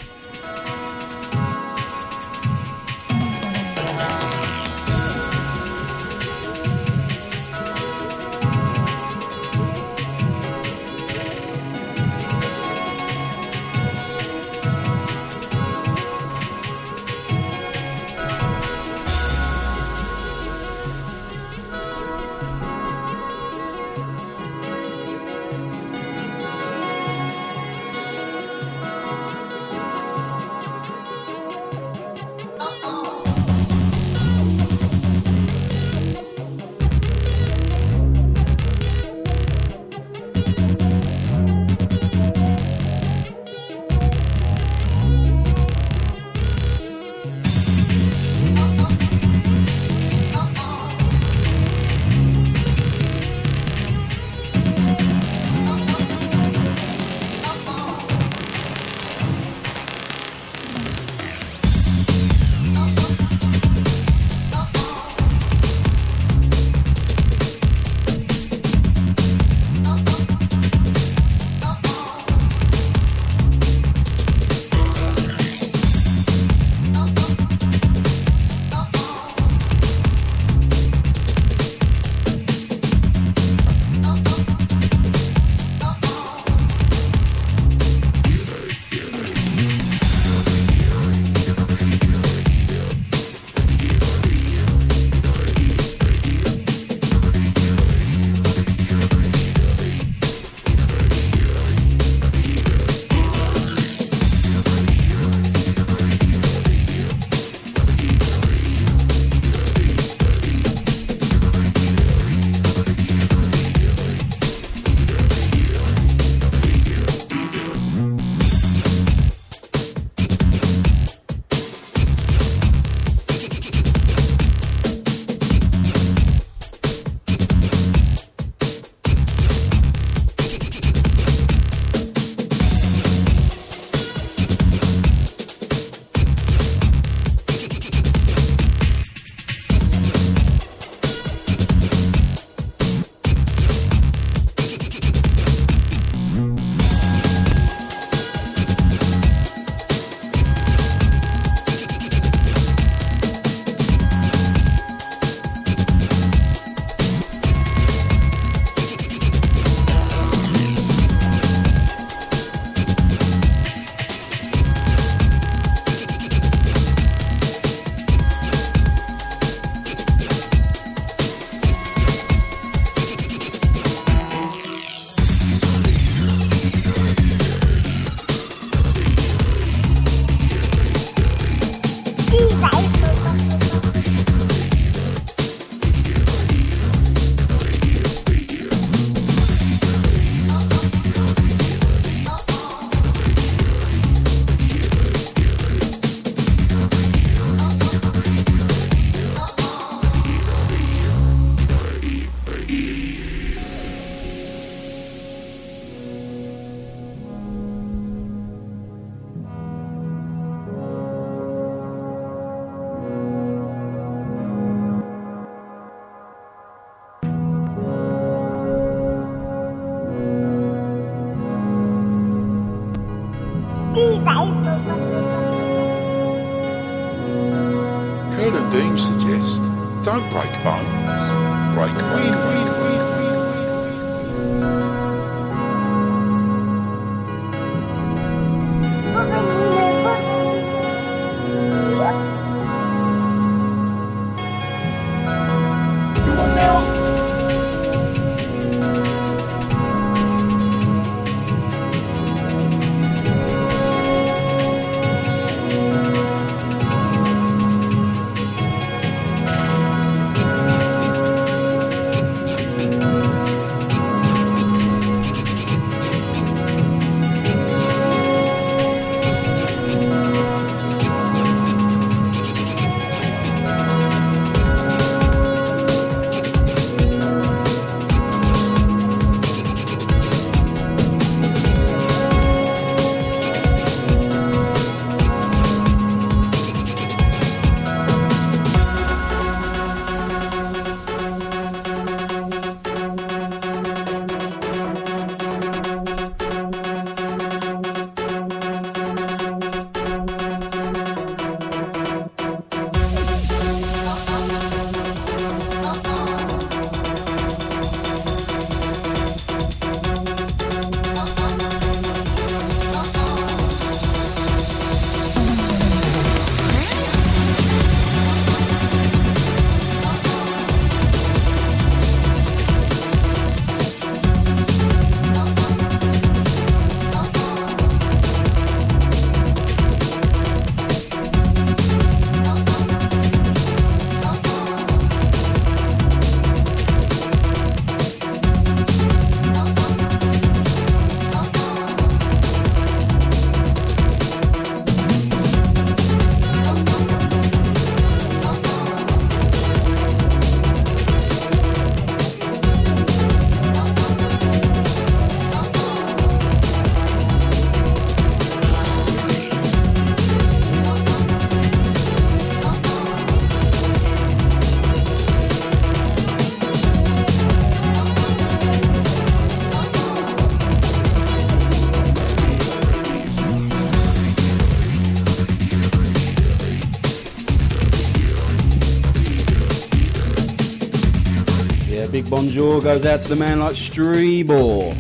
Bonjour 382.63 382.81
goes 382.81 383.05
out 383.05 383.19
to 383.21 383.29
the 383.29 383.35
man 383.35 383.59
like 383.59 383.75
Streebor, 383.75 384.95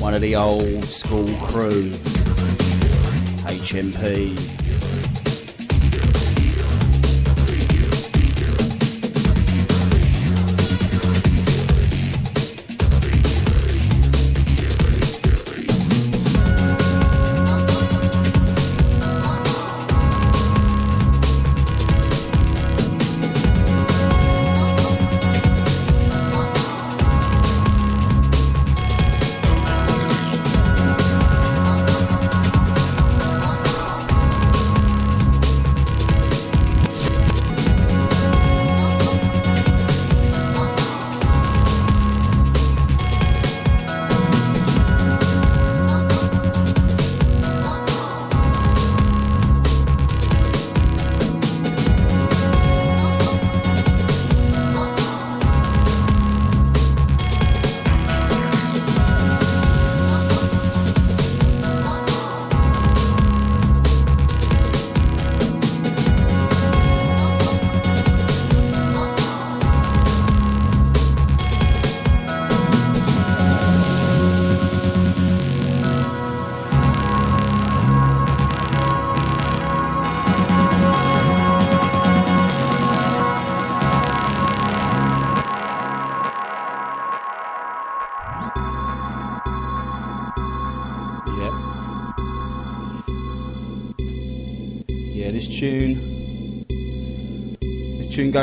one 0.00 0.14
of 0.14 0.22
the 0.22 0.34
old 0.34 0.82
school 0.84 1.26
crew. 1.46 1.90
HMP. 3.44 4.63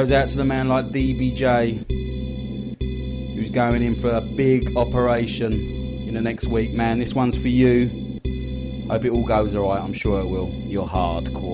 Goes 0.01 0.11
out 0.11 0.27
to 0.27 0.35
the 0.35 0.43
man 0.43 0.67
like 0.67 0.85
DBJ, 0.87 1.85
who's 3.35 3.51
going 3.51 3.83
in 3.83 3.93
for 3.93 4.09
a 4.09 4.19
big 4.19 4.75
operation 4.75 5.53
in 5.53 6.15
the 6.15 6.21
next 6.21 6.47
week. 6.47 6.73
Man, 6.73 6.97
this 6.97 7.13
one's 7.13 7.37
for 7.37 7.49
you. 7.49 7.87
Hope 8.89 9.05
it 9.05 9.11
all 9.11 9.27
goes 9.27 9.55
alright. 9.55 9.79
I'm 9.79 9.93
sure 9.93 10.19
it 10.19 10.25
will. 10.25 10.49
You're 10.49 10.87
hardcore. 10.87 11.50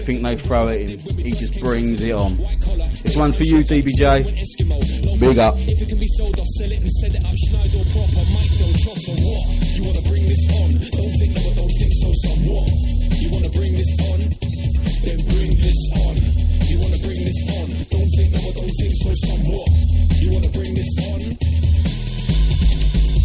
Everything 0.00 0.22
they 0.22 0.36
throw 0.36 0.68
at 0.68 0.80
him, 0.80 0.98
he 1.20 1.30
just 1.30 1.60
brings 1.60 2.00
it 2.00 2.12
on. 2.12 2.36
This 3.04 3.16
one's 3.16 3.36
for 3.36 3.44
you, 3.44 3.60
DBJ. 3.60 4.24
Big 5.20 5.38
up. 5.38 5.56
If 5.60 5.76
it 5.76 5.88
can 5.88 5.98
be 6.00 6.08
sold, 6.16 6.40
I'll 6.40 6.46
sell 6.56 6.72
it 6.72 6.80
and 6.80 6.88
it 6.88 7.20
up. 7.20 7.36
Schneider 7.36 7.84
proper, 7.92 8.24
Mike. 8.32 8.48
What? 9.20 9.44
You 9.76 9.82
wanna 9.84 10.04
bring 10.08 10.24
this 10.24 10.44
on? 10.56 10.72
Don't 10.72 11.12
think 11.20 11.36
no, 11.36 11.42
I 11.44 11.52
don't 11.52 11.74
think 11.76 11.92
so. 12.00 12.08
Somewhat. 12.16 12.66
You 13.20 13.28
wanna 13.28 13.52
bring 13.52 13.72
this 13.76 13.92
on? 14.08 14.20
Then 15.04 15.20
bring 15.28 15.52
this 15.60 15.80
on. 16.00 16.16
You 16.64 16.76
wanna 16.80 17.00
bring 17.04 17.20
this 17.20 17.40
on? 17.60 17.68
Don't 17.92 18.10
think 18.16 18.28
no, 18.32 18.40
I 18.40 18.52
don't 18.56 18.74
think 18.80 18.94
so. 19.04 19.10
Somewhat. 19.28 19.68
You 20.16 20.28
wanna 20.32 20.52
bring 20.56 20.72
this 20.72 20.92
on? 21.12 21.20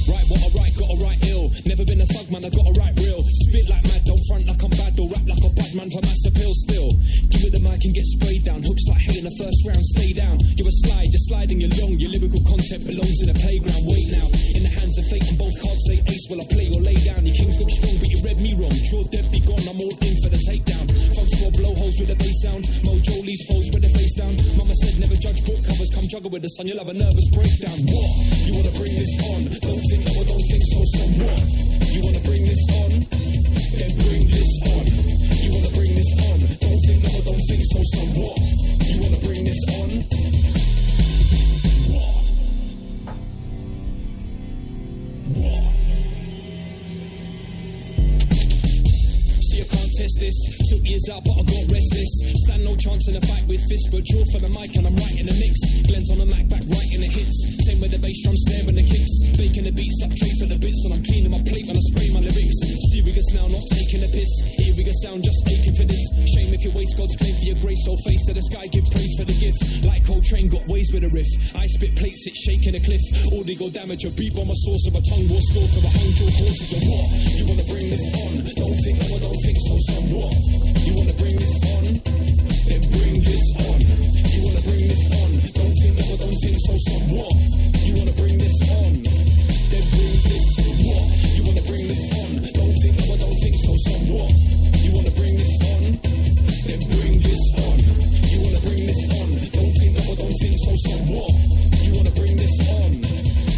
Right, 0.06 0.22
what 0.30 0.38
I 0.38 0.50
write, 0.60 0.76
got 0.78 0.86
to 0.86 0.98
write 1.02 1.18
ill. 1.34 1.50
Never 1.66 1.84
been 1.84 2.00
a 2.00 2.06
thug, 2.06 2.30
man, 2.30 2.46
I 2.46 2.54
got 2.54 2.62
to 2.62 2.74
write 2.78 2.94
real. 3.02 3.26
Spit 3.26 3.66
like 3.66 3.82
mad, 3.90 4.06
don't 4.06 4.22
front 4.30 4.46
like 4.46 4.62
I'm 4.62 4.70
bad, 4.70 4.85
man 5.76 5.92
for 5.92 6.02
mass 6.08 6.24
appeal 6.24 6.54
still. 6.56 6.90
Give 7.28 7.44
it 7.44 7.52
the 7.52 7.60
mic 7.60 7.84
and 7.84 7.94
get 7.94 8.08
sprayed 8.08 8.44
down. 8.48 8.64
Hooks 8.64 8.88
like 8.88 9.04
hell 9.04 9.20
in 9.20 9.28
the 9.28 9.36
first 9.36 9.60
round, 9.68 9.84
stay 9.84 10.12
down. 10.16 10.36
You're 10.56 10.72
a 10.72 10.78
slide, 10.88 11.12
you're 11.12 11.28
sliding, 11.28 11.60
you're 11.60 11.76
long. 11.84 12.00
Your 12.00 12.12
lyrical 12.16 12.40
content 12.48 12.88
belongs 12.88 13.20
in 13.22 13.30
a 13.30 13.38
playground. 13.38 13.84
Wait 13.84 14.08
now, 14.16 14.28
in 14.56 14.64
the 14.64 14.72
hands 14.72 14.96
of 14.96 15.06
fate, 15.12 15.28
and 15.28 15.38
both 15.38 15.56
cards 15.60 15.84
say 15.92 16.00
ace. 16.00 16.26
Will 16.32 16.40
I 16.40 16.48
play 16.48 16.72
or 16.72 16.80
lay 16.80 16.98
down? 17.04 17.28
Your 17.28 17.36
kings 17.36 17.60
look 17.60 17.70
strong, 17.70 17.96
but 18.00 18.08
you 18.08 18.20
read 18.24 18.40
me 18.40 18.56
wrong. 18.56 18.74
Sure, 18.88 19.04
dead 19.12 19.28
be 19.30 19.44
gone, 19.44 19.62
I'm 19.68 19.80
all 19.84 19.96
in 20.00 20.16
for 20.24 20.32
the 20.32 20.40
takedown. 20.48 20.86
Folks 21.12 21.32
score 21.36 21.52
blowholes 21.60 21.96
with 22.00 22.16
a 22.16 22.18
bass 22.18 22.40
sound. 22.40 22.64
Mojo 22.88 23.16
leaves 23.28 23.44
foes 23.52 23.68
with 23.76 23.84
the 23.84 23.92
face 23.92 24.16
down. 24.16 24.34
Mama 24.56 24.74
said 24.80 24.96
never 25.04 25.20
judge 25.20 25.44
book 25.44 25.60
covers, 25.60 25.92
come 25.92 26.08
juggle 26.08 26.32
with 26.32 26.42
the 26.42 26.52
sun, 26.56 26.72
you'll 26.72 26.80
have 26.80 26.92
a 26.92 26.96
nervous 26.96 27.28
breakdown. 27.36 27.78
What? 27.92 28.10
You 28.48 28.52
wanna 28.56 28.74
bring 28.80 28.96
this 28.96 29.14
on? 29.28 29.42
Don't 29.60 29.84
think 29.92 30.02
no, 30.08 30.14
I 30.16 30.24
don't 30.24 30.46
think 30.48 30.64
so. 30.72 30.80
So 30.96 31.02
what? 31.20 31.42
You 31.92 32.00
wanna 32.04 32.24
bring 32.24 32.44
this 32.48 32.64
on? 32.80 32.92
Then 33.76 33.92
bring 34.00 34.24
this 34.32 34.52
on. 34.72 34.86
You 35.46 35.50
wanna 35.54 35.65
bring 35.74 35.96
this 35.96 36.12
on? 36.20 36.40
Don't 36.40 36.80
think 36.86 37.04
no, 37.04 37.12
don't 37.26 37.42
think 37.50 37.64
so. 37.66 37.80
Somewhat. 37.96 38.38
You 38.86 39.02
wanna 39.02 39.20
bring 39.26 39.44
this 39.46 39.62
on? 39.74 39.90
What? 41.92 42.16
What? 45.36 45.75
Test 49.96 50.20
this. 50.20 50.36
Took 50.68 50.84
years 50.84 51.08
out, 51.10 51.24
but 51.24 51.40
I 51.40 51.44
got 51.48 51.64
restless. 51.72 52.12
Stand 52.44 52.64
no 52.68 52.76
chance 52.76 53.08
in 53.08 53.16
a 53.16 53.24
fight 53.24 53.48
with 53.48 53.64
fists, 53.72 53.90
but 53.92 54.04
draw 54.04 54.24
for 54.36 54.40
the 54.44 54.52
mic 54.52 54.76
and 54.76 54.86
I'm 54.88 54.96
right 54.96 55.16
in 55.16 55.26
the 55.26 55.36
mix. 55.36 55.56
Glenn's 55.88 56.12
on 56.12 56.20
the 56.20 56.28
Mac, 56.28 56.46
back 56.52 56.64
right 56.68 56.90
in 56.92 57.02
the 57.02 57.12
hits. 57.12 57.38
Same 57.64 57.80
with 57.80 57.92
the 57.96 58.00
bass 58.00 58.20
drum, 58.24 58.36
snaring 58.36 58.76
the 58.76 58.86
kicks. 58.86 59.14
Baking 59.40 59.66
the 59.66 59.74
beats 59.74 60.00
up, 60.04 60.12
trade 60.12 60.38
for 60.40 60.48
the 60.52 60.60
bits, 60.60 60.82
and 60.86 60.92
I'm 61.00 61.04
cleaning 61.04 61.32
my 61.32 61.42
plate 61.48 61.66
when 61.68 61.80
I 61.80 61.84
spray 61.92 62.08
my 62.12 62.22
lyrics. 62.22 62.58
Serious 62.92 63.28
now, 63.34 63.48
not 63.48 63.64
taking 63.72 64.04
a 64.04 64.10
piss. 64.12 64.32
Eerie 64.62 64.86
sound, 65.02 65.24
just 65.24 65.42
aching 65.48 65.76
for 65.76 65.88
this. 65.88 66.04
Shame 66.36 66.52
if 66.52 66.62
you 66.68 66.72
waste 66.76 66.96
God's 67.00 67.16
claim 67.16 67.36
for 67.36 67.48
your 67.48 67.60
grace. 67.64 67.82
So 67.88 67.96
face 68.04 68.24
to 68.28 68.34
the 68.36 68.44
sky, 68.44 68.68
give 68.72 68.86
praise 68.92 69.14
for 69.16 69.26
the 69.26 69.38
gift. 69.38 69.88
Like 69.88 70.04
Coltrane, 70.04 70.52
got 70.52 70.68
ways 70.68 70.92
with 70.92 71.08
a 71.08 71.12
riff. 71.12 71.28
I 71.56 71.68
spit 71.68 71.96
plates, 71.96 72.28
it's 72.28 72.40
shaking 72.44 72.76
a 72.76 72.82
cliff. 72.84 73.02
Audio 73.32 73.70
damage, 73.72 74.04
a 74.04 74.12
beat 74.12 74.36
bomb, 74.36 74.52
a 74.52 74.58
source 74.68 74.86
of 74.92 75.00
a 75.00 75.02
tongue 75.02 75.26
will 75.32 75.44
slaughter 75.54 75.82
a 75.82 75.92
hung 75.92 76.12
jaw 76.18 76.32
horses 76.42 76.76
what? 76.84 77.08
You 77.38 77.44
wanna 77.48 77.68
bring 77.70 77.88
this 77.90 78.06
on? 78.14 78.32
Don't 78.56 78.78
think, 78.84 78.96
no, 79.02 79.16
I 79.16 79.20
don't 79.20 79.42
think 79.42 79.58
so. 79.62 79.85
Somewhat. 79.86 80.34
You 80.86 80.94
wanna 80.98 81.16
bring 81.22 81.38
this 81.38 81.56
on? 81.74 81.84
Then 82.68 82.82
bring 82.94 83.16
this 83.24 83.46
on. 83.66 83.80
You 84.34 84.40
wanna 84.46 84.64
bring 84.68 84.84
this 84.90 85.06
on? 85.14 85.30
Don't 85.58 85.74
think, 85.80 85.94
no, 86.00 86.16
don't 86.18 86.38
think 86.42 86.58
so. 86.66 86.74
Somewhat. 86.90 87.34
You 87.86 87.94
wanna 87.98 88.16
bring 88.18 88.38
this 88.38 88.58
on? 88.70 88.92
Then 89.72 89.86
bring 89.94 90.16
this 90.30 90.66
what? 90.86 91.06
You 91.36 91.44
wanna 91.46 91.62
bring 91.66 91.88
this 91.88 92.04
on, 92.14 92.32
don't 92.54 92.76
think 92.82 92.96
of 93.00 93.20
don't 93.20 93.38
think 93.42 93.56
so. 93.56 93.72
What? 94.14 94.32
You 94.84 94.92
wanna 94.94 95.12
bring 95.12 95.38
this 95.38 95.56
on? 95.74 95.82
Then 96.66 96.82
bring 96.94 97.16
this 97.22 97.44
on. 97.66 97.78
You 98.30 98.38
wanna 98.44 98.62
bring 98.62 98.86
this 98.86 99.04
on? 99.18 99.28
Don't 99.56 99.74
think 99.80 99.98
of 99.98 100.18
don't 100.18 100.38
think 100.42 100.56
so. 100.62 100.72
You 101.86 101.92
wanna 101.96 102.12
bring 102.12 102.36
this 102.38 102.56
on? 102.70 103.55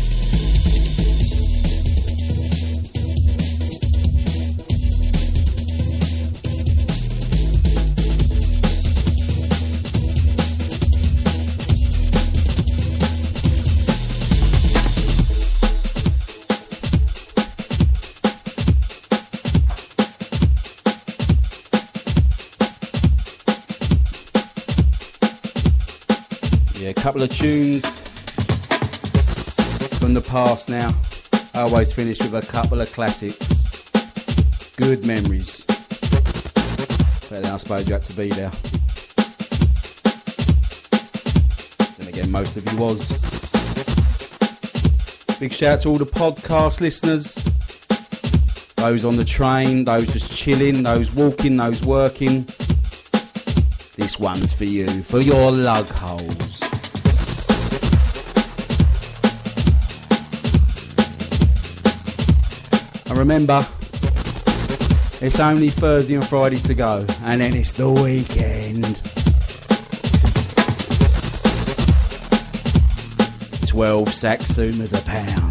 Couple 27.07 27.23
of 27.23 27.31
tunes 27.31 27.85
from 29.97 30.13
the 30.13 30.25
past 30.29 30.67
now. 30.67 30.93
I 31.53 31.61
always 31.61 31.93
finish 31.93 32.19
with 32.19 32.35
a 32.35 32.45
couple 32.51 32.81
of 32.81 32.91
classics. 32.91 34.75
Good 34.75 35.05
memories. 35.05 35.63
But 37.29 37.45
I 37.45 37.55
suppose 37.55 37.87
you 37.87 37.93
had 37.93 38.03
to 38.03 38.13
be 38.13 38.27
there. 38.27 38.51
Then 41.97 42.09
again, 42.09 42.29
most 42.29 42.57
of 42.57 42.69
you 42.69 42.77
was. 42.77 43.07
Big 45.39 45.53
shout 45.53 45.75
out 45.75 45.79
to 45.83 45.89
all 45.89 45.97
the 45.97 46.05
podcast 46.05 46.81
listeners. 46.81 47.35
Those 48.75 49.05
on 49.05 49.15
the 49.15 49.23
train, 49.23 49.85
those 49.85 50.11
just 50.11 50.35
chilling, 50.35 50.83
those 50.83 51.09
walking, 51.13 51.55
those 51.55 51.81
working. 51.83 52.43
This 53.95 54.19
one's 54.19 54.51
for 54.51 54.65
you, 54.65 55.03
for 55.03 55.21
your 55.21 55.53
lug 55.53 55.87
holes. 55.87 56.66
And 63.17 63.27
remember, 63.27 63.65
it's 65.25 65.39
only 65.39 65.71
Thursday 65.71 66.13
and 66.13 66.27
Friday 66.27 66.59
to 66.59 66.75
go, 66.75 67.03
and 67.23 67.41
then 67.41 67.55
it's 67.55 67.73
the 67.73 67.89
weekend. 67.89 68.83
12 73.67 74.09
Satsumas 74.09 74.93
a 74.93 75.03
pound. 75.03 75.46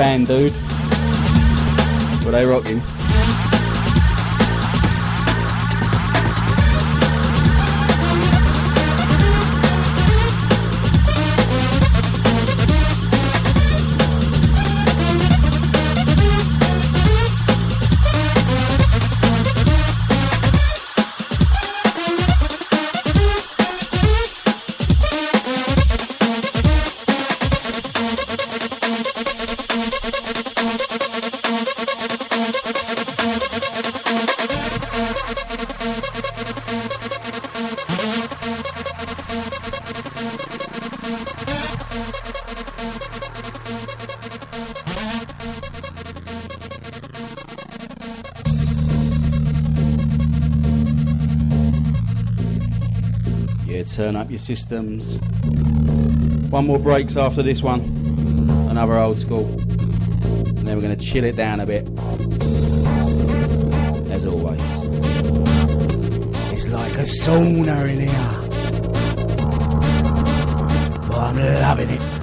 Band, 0.00 0.28
dude? 0.28 0.69
Your 54.30 54.38
systems. 54.38 55.16
One 56.50 56.66
more 56.66 56.78
breaks 56.78 57.16
after 57.16 57.42
this 57.42 57.62
one. 57.62 57.80
Another 58.70 58.96
old 58.96 59.18
school. 59.18 59.46
And 59.46 60.66
then 60.66 60.76
we're 60.76 60.82
going 60.82 60.96
to 60.96 61.04
chill 61.04 61.24
it 61.24 61.36
down 61.36 61.60
a 61.60 61.66
bit. 61.66 61.88
As 64.10 64.26
always. 64.26 64.60
It's 66.52 66.68
like 66.68 66.94
a 66.94 67.04
sauna 67.04 67.88
in 67.88 68.00
here. 68.00 68.36
But 71.08 71.18
I'm 71.18 71.36
loving 71.38 71.90
it. 71.90 72.19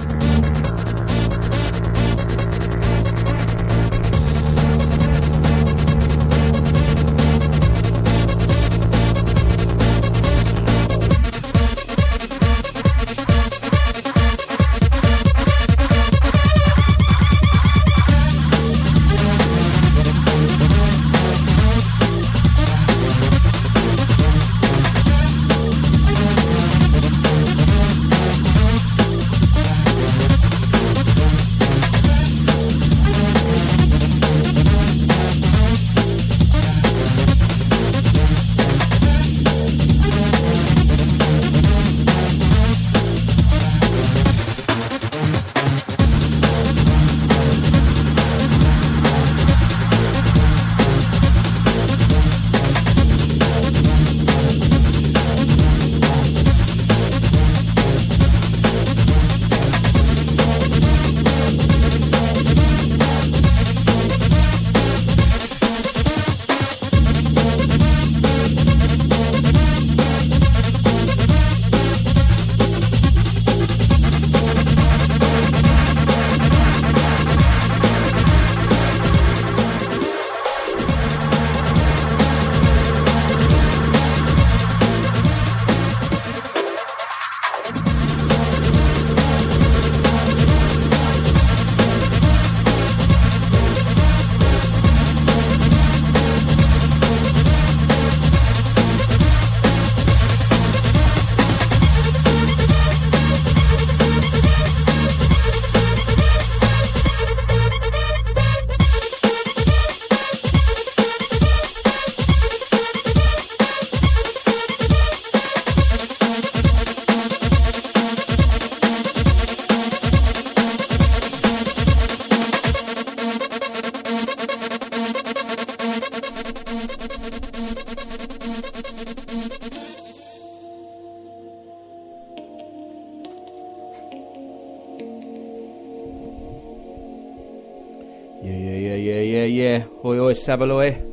Savaloy. 140.46 141.04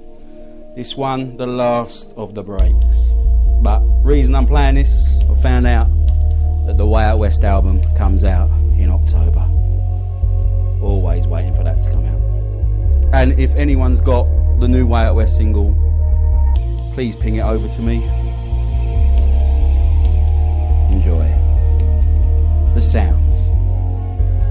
This 0.76 0.96
one, 0.96 1.38
the 1.38 1.48
last 1.48 2.14
of 2.18 2.36
the 2.36 2.44
breaks. 2.44 3.16
But 3.62 3.80
reason 4.04 4.36
I'm 4.36 4.46
playing 4.46 4.76
this, 4.76 5.22
I 5.24 5.42
found 5.42 5.66
out 5.66 5.88
that 6.68 6.78
the 6.78 6.86
Way 6.86 7.04
Out 7.04 7.20
West 7.20 7.44
album 7.44 7.82
comes 7.96 8.24
out 8.24 8.50
in 8.78 8.90
October. 8.92 9.42
Always 10.82 11.28
waiting 11.28 11.56
for 11.56 11.64
that 11.64 11.82
to 11.82 11.92
come 11.92 12.06
out. 12.06 13.14
And 13.14 13.40
if 13.40 13.56
anyone's 13.56 14.02
got 14.02 14.28
the 14.60 14.68
new 14.68 14.86
Way 14.86 15.02
Out 15.02 15.16
West 15.16 15.38
single, 15.38 15.74
please 16.94 17.16
ping 17.16 17.36
it 17.36 17.42
over 17.42 17.68
to 17.68 17.82
me. 17.82 18.04
Enjoy. 20.92 21.28
The 22.74 22.82
sounds 22.82 23.50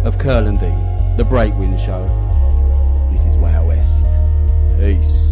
of 0.06 0.18
Curl 0.18 0.46
and 0.46 0.58
Dean, 0.58 1.16
the 1.16 1.24
Breakwind 1.24 1.78
Show. 1.78 2.23
Peace. 4.84 5.23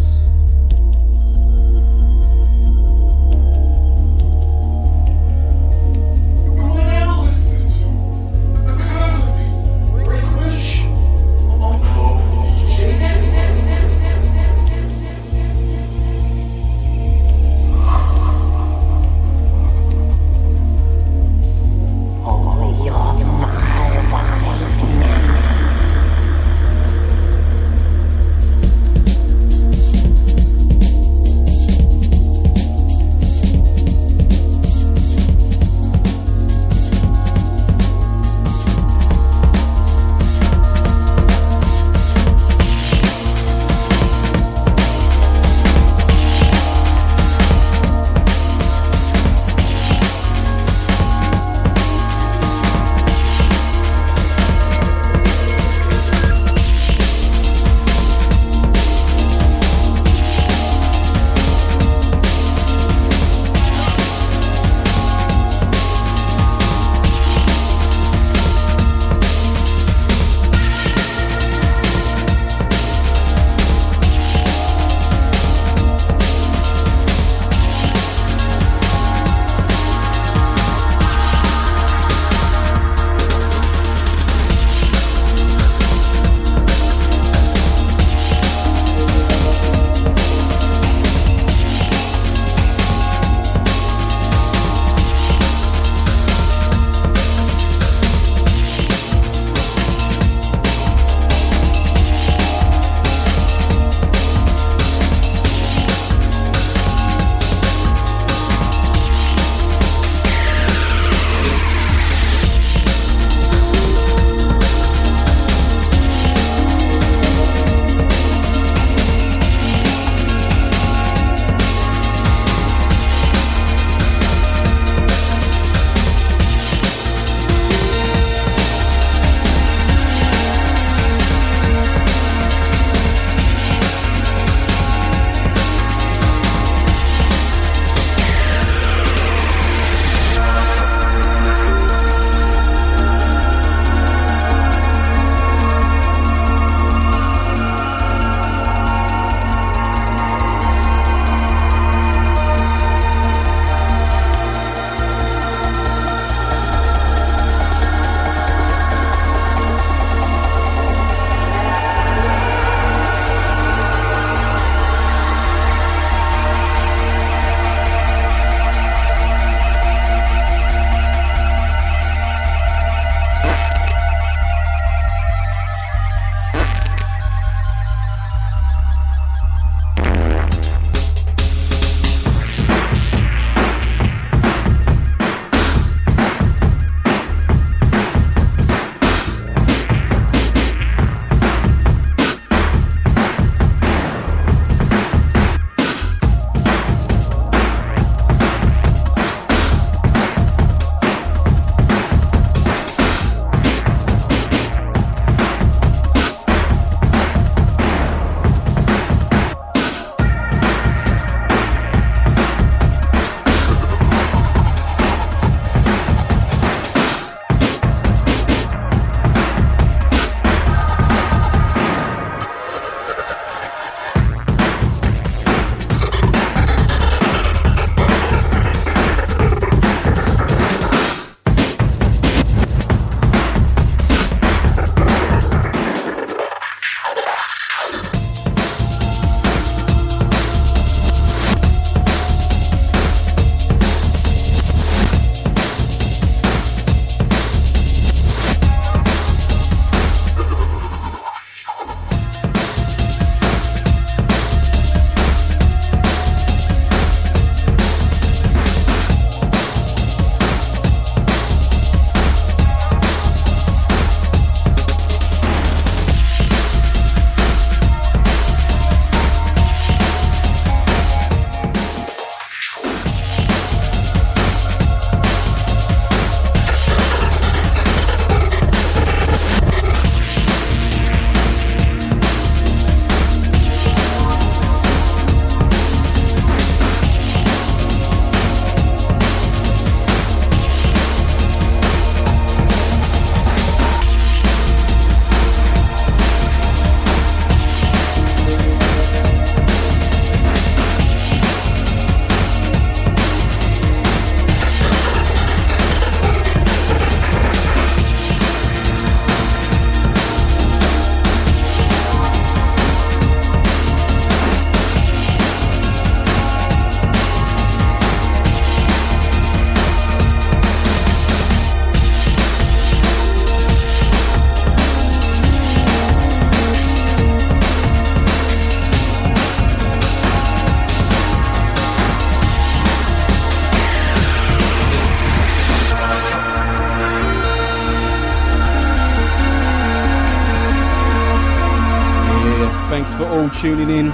all 343.43 343.49
tuning 343.49 343.89
in. 343.89 344.09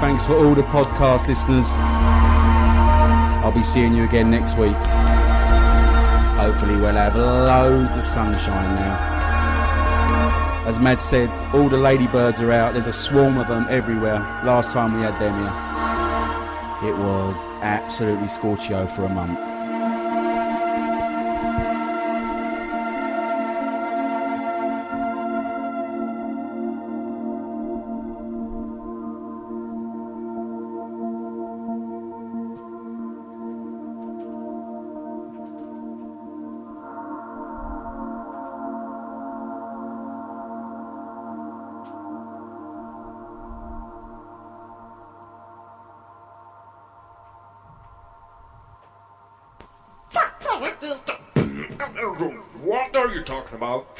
Thanks 0.00 0.24
for 0.24 0.34
all 0.34 0.54
the 0.54 0.62
podcast 0.62 1.28
listeners. 1.28 1.66
I'll 3.44 3.52
be 3.52 3.62
seeing 3.62 3.94
you 3.94 4.04
again 4.04 4.30
next 4.30 4.56
week. 4.56 4.72
Hopefully, 6.40 6.76
we'll 6.76 6.94
have 6.94 7.16
loads 7.16 7.96
of 7.96 8.06
sunshine 8.06 8.74
now. 8.76 10.64
As 10.66 10.78
Mad 10.78 11.02
said, 11.02 11.28
all 11.54 11.68
the 11.68 11.76
ladybirds 11.76 12.40
are 12.40 12.52
out. 12.52 12.72
There's 12.72 12.86
a 12.86 12.94
swarm 12.94 13.36
of 13.36 13.48
them 13.48 13.66
everywhere. 13.68 14.20
Last 14.42 14.72
time 14.72 14.94
we 14.94 15.02
had 15.02 15.18
them 15.20 15.34
here, 16.80 16.90
it 16.90 16.96
was 16.96 17.44
absolutely 17.60 18.28
scorchio 18.28 18.86
for 18.86 19.04
a 19.04 19.08
month. 19.10 19.49
what 50.60 50.80
this 50.80 51.00
What 52.62 52.94
are 52.94 53.08
you 53.08 53.22
talking 53.24 53.56
about? 53.56 53.96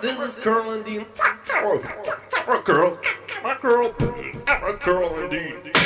This 0.00 0.18
is 0.18 0.36
girl 0.36 0.72
indeed. 0.72 1.06
I'm 1.20 2.48
a 2.48 2.62
girl. 2.62 2.98
I'm 3.44 3.58
a 3.58 3.60
girl. 3.60 3.94
I'm 4.46 4.78
girl 4.78 5.18
indeed. 5.20 5.77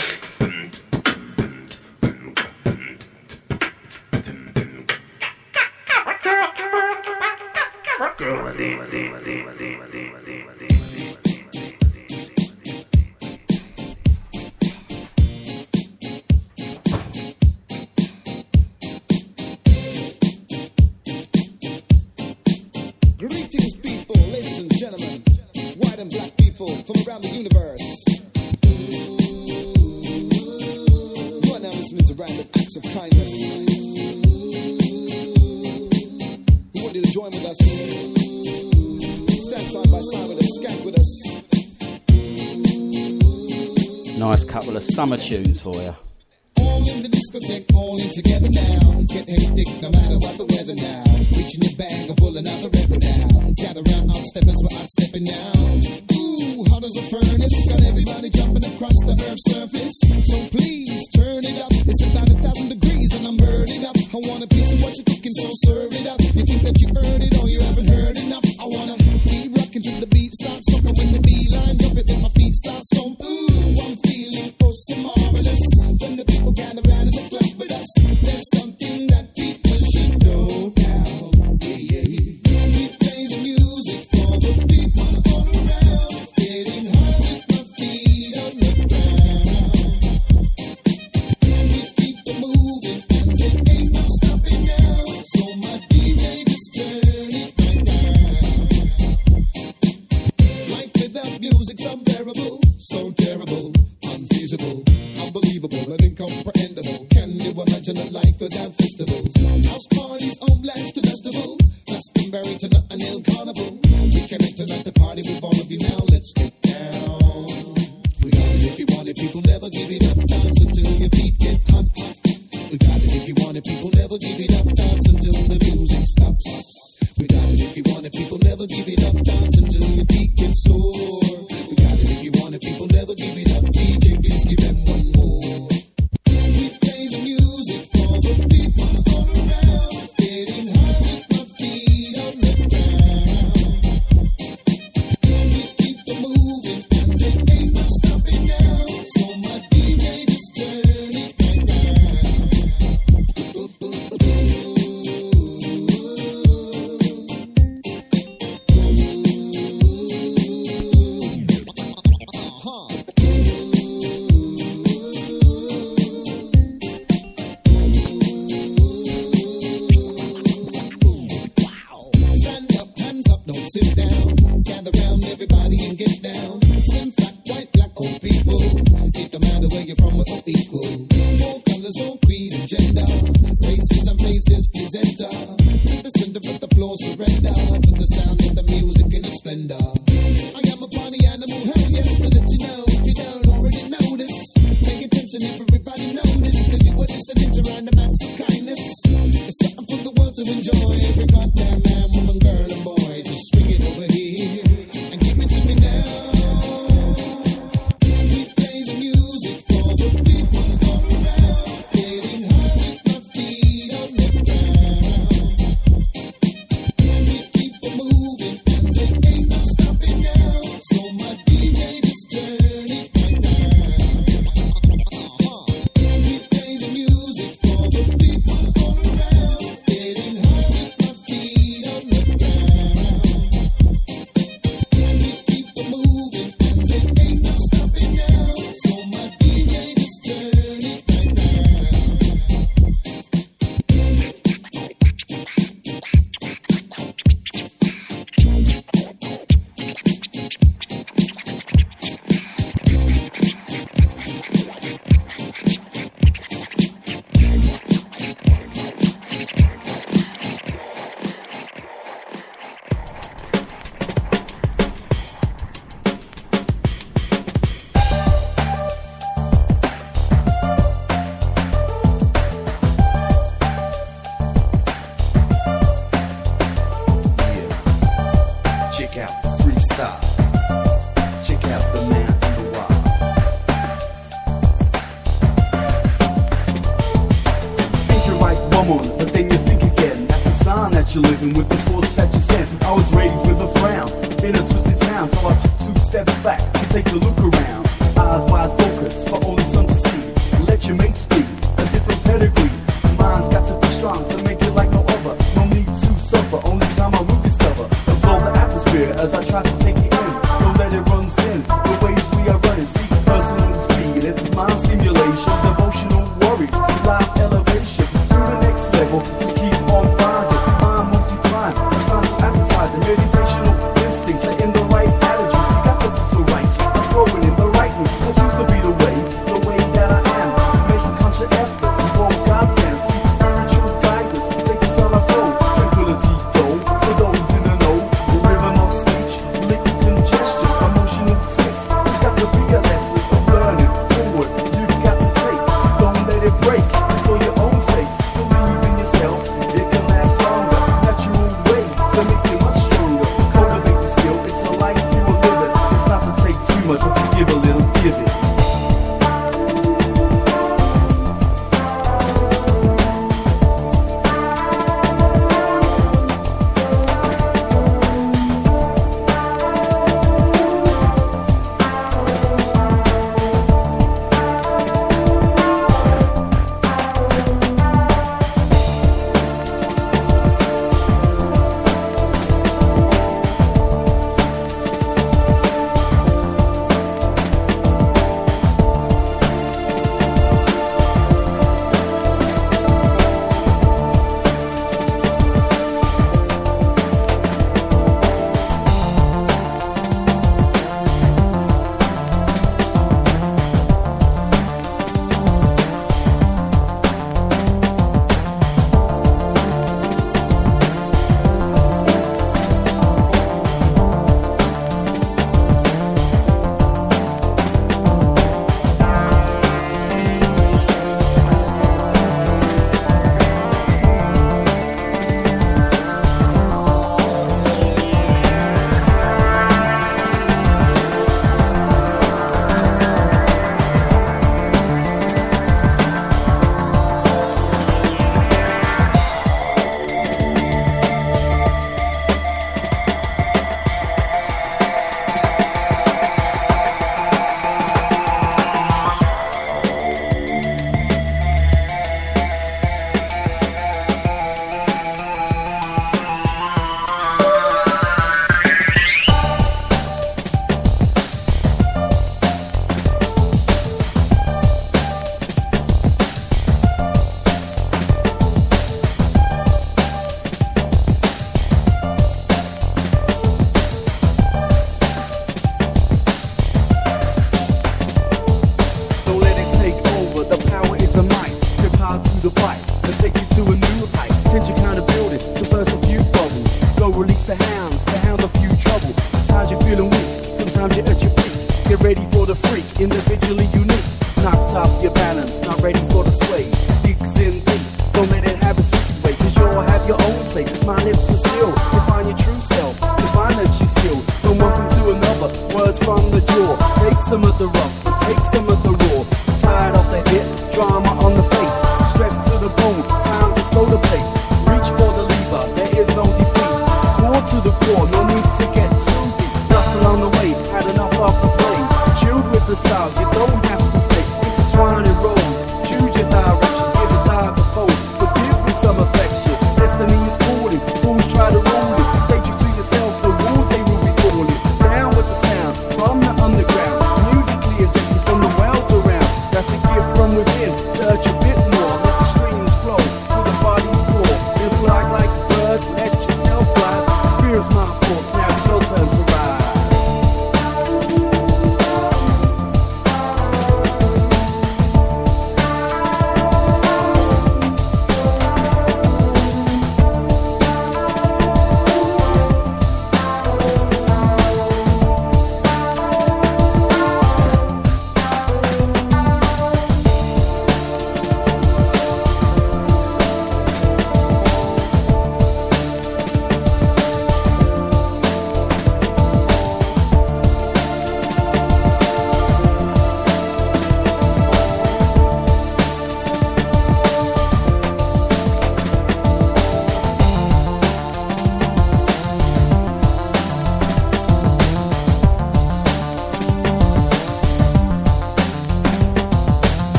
summer 44.94 45.16
tunes 45.16 45.58
for 45.58 45.74
you. 45.76 45.96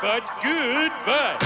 Butt. 0.00 0.22
Goodbye. 0.42 1.39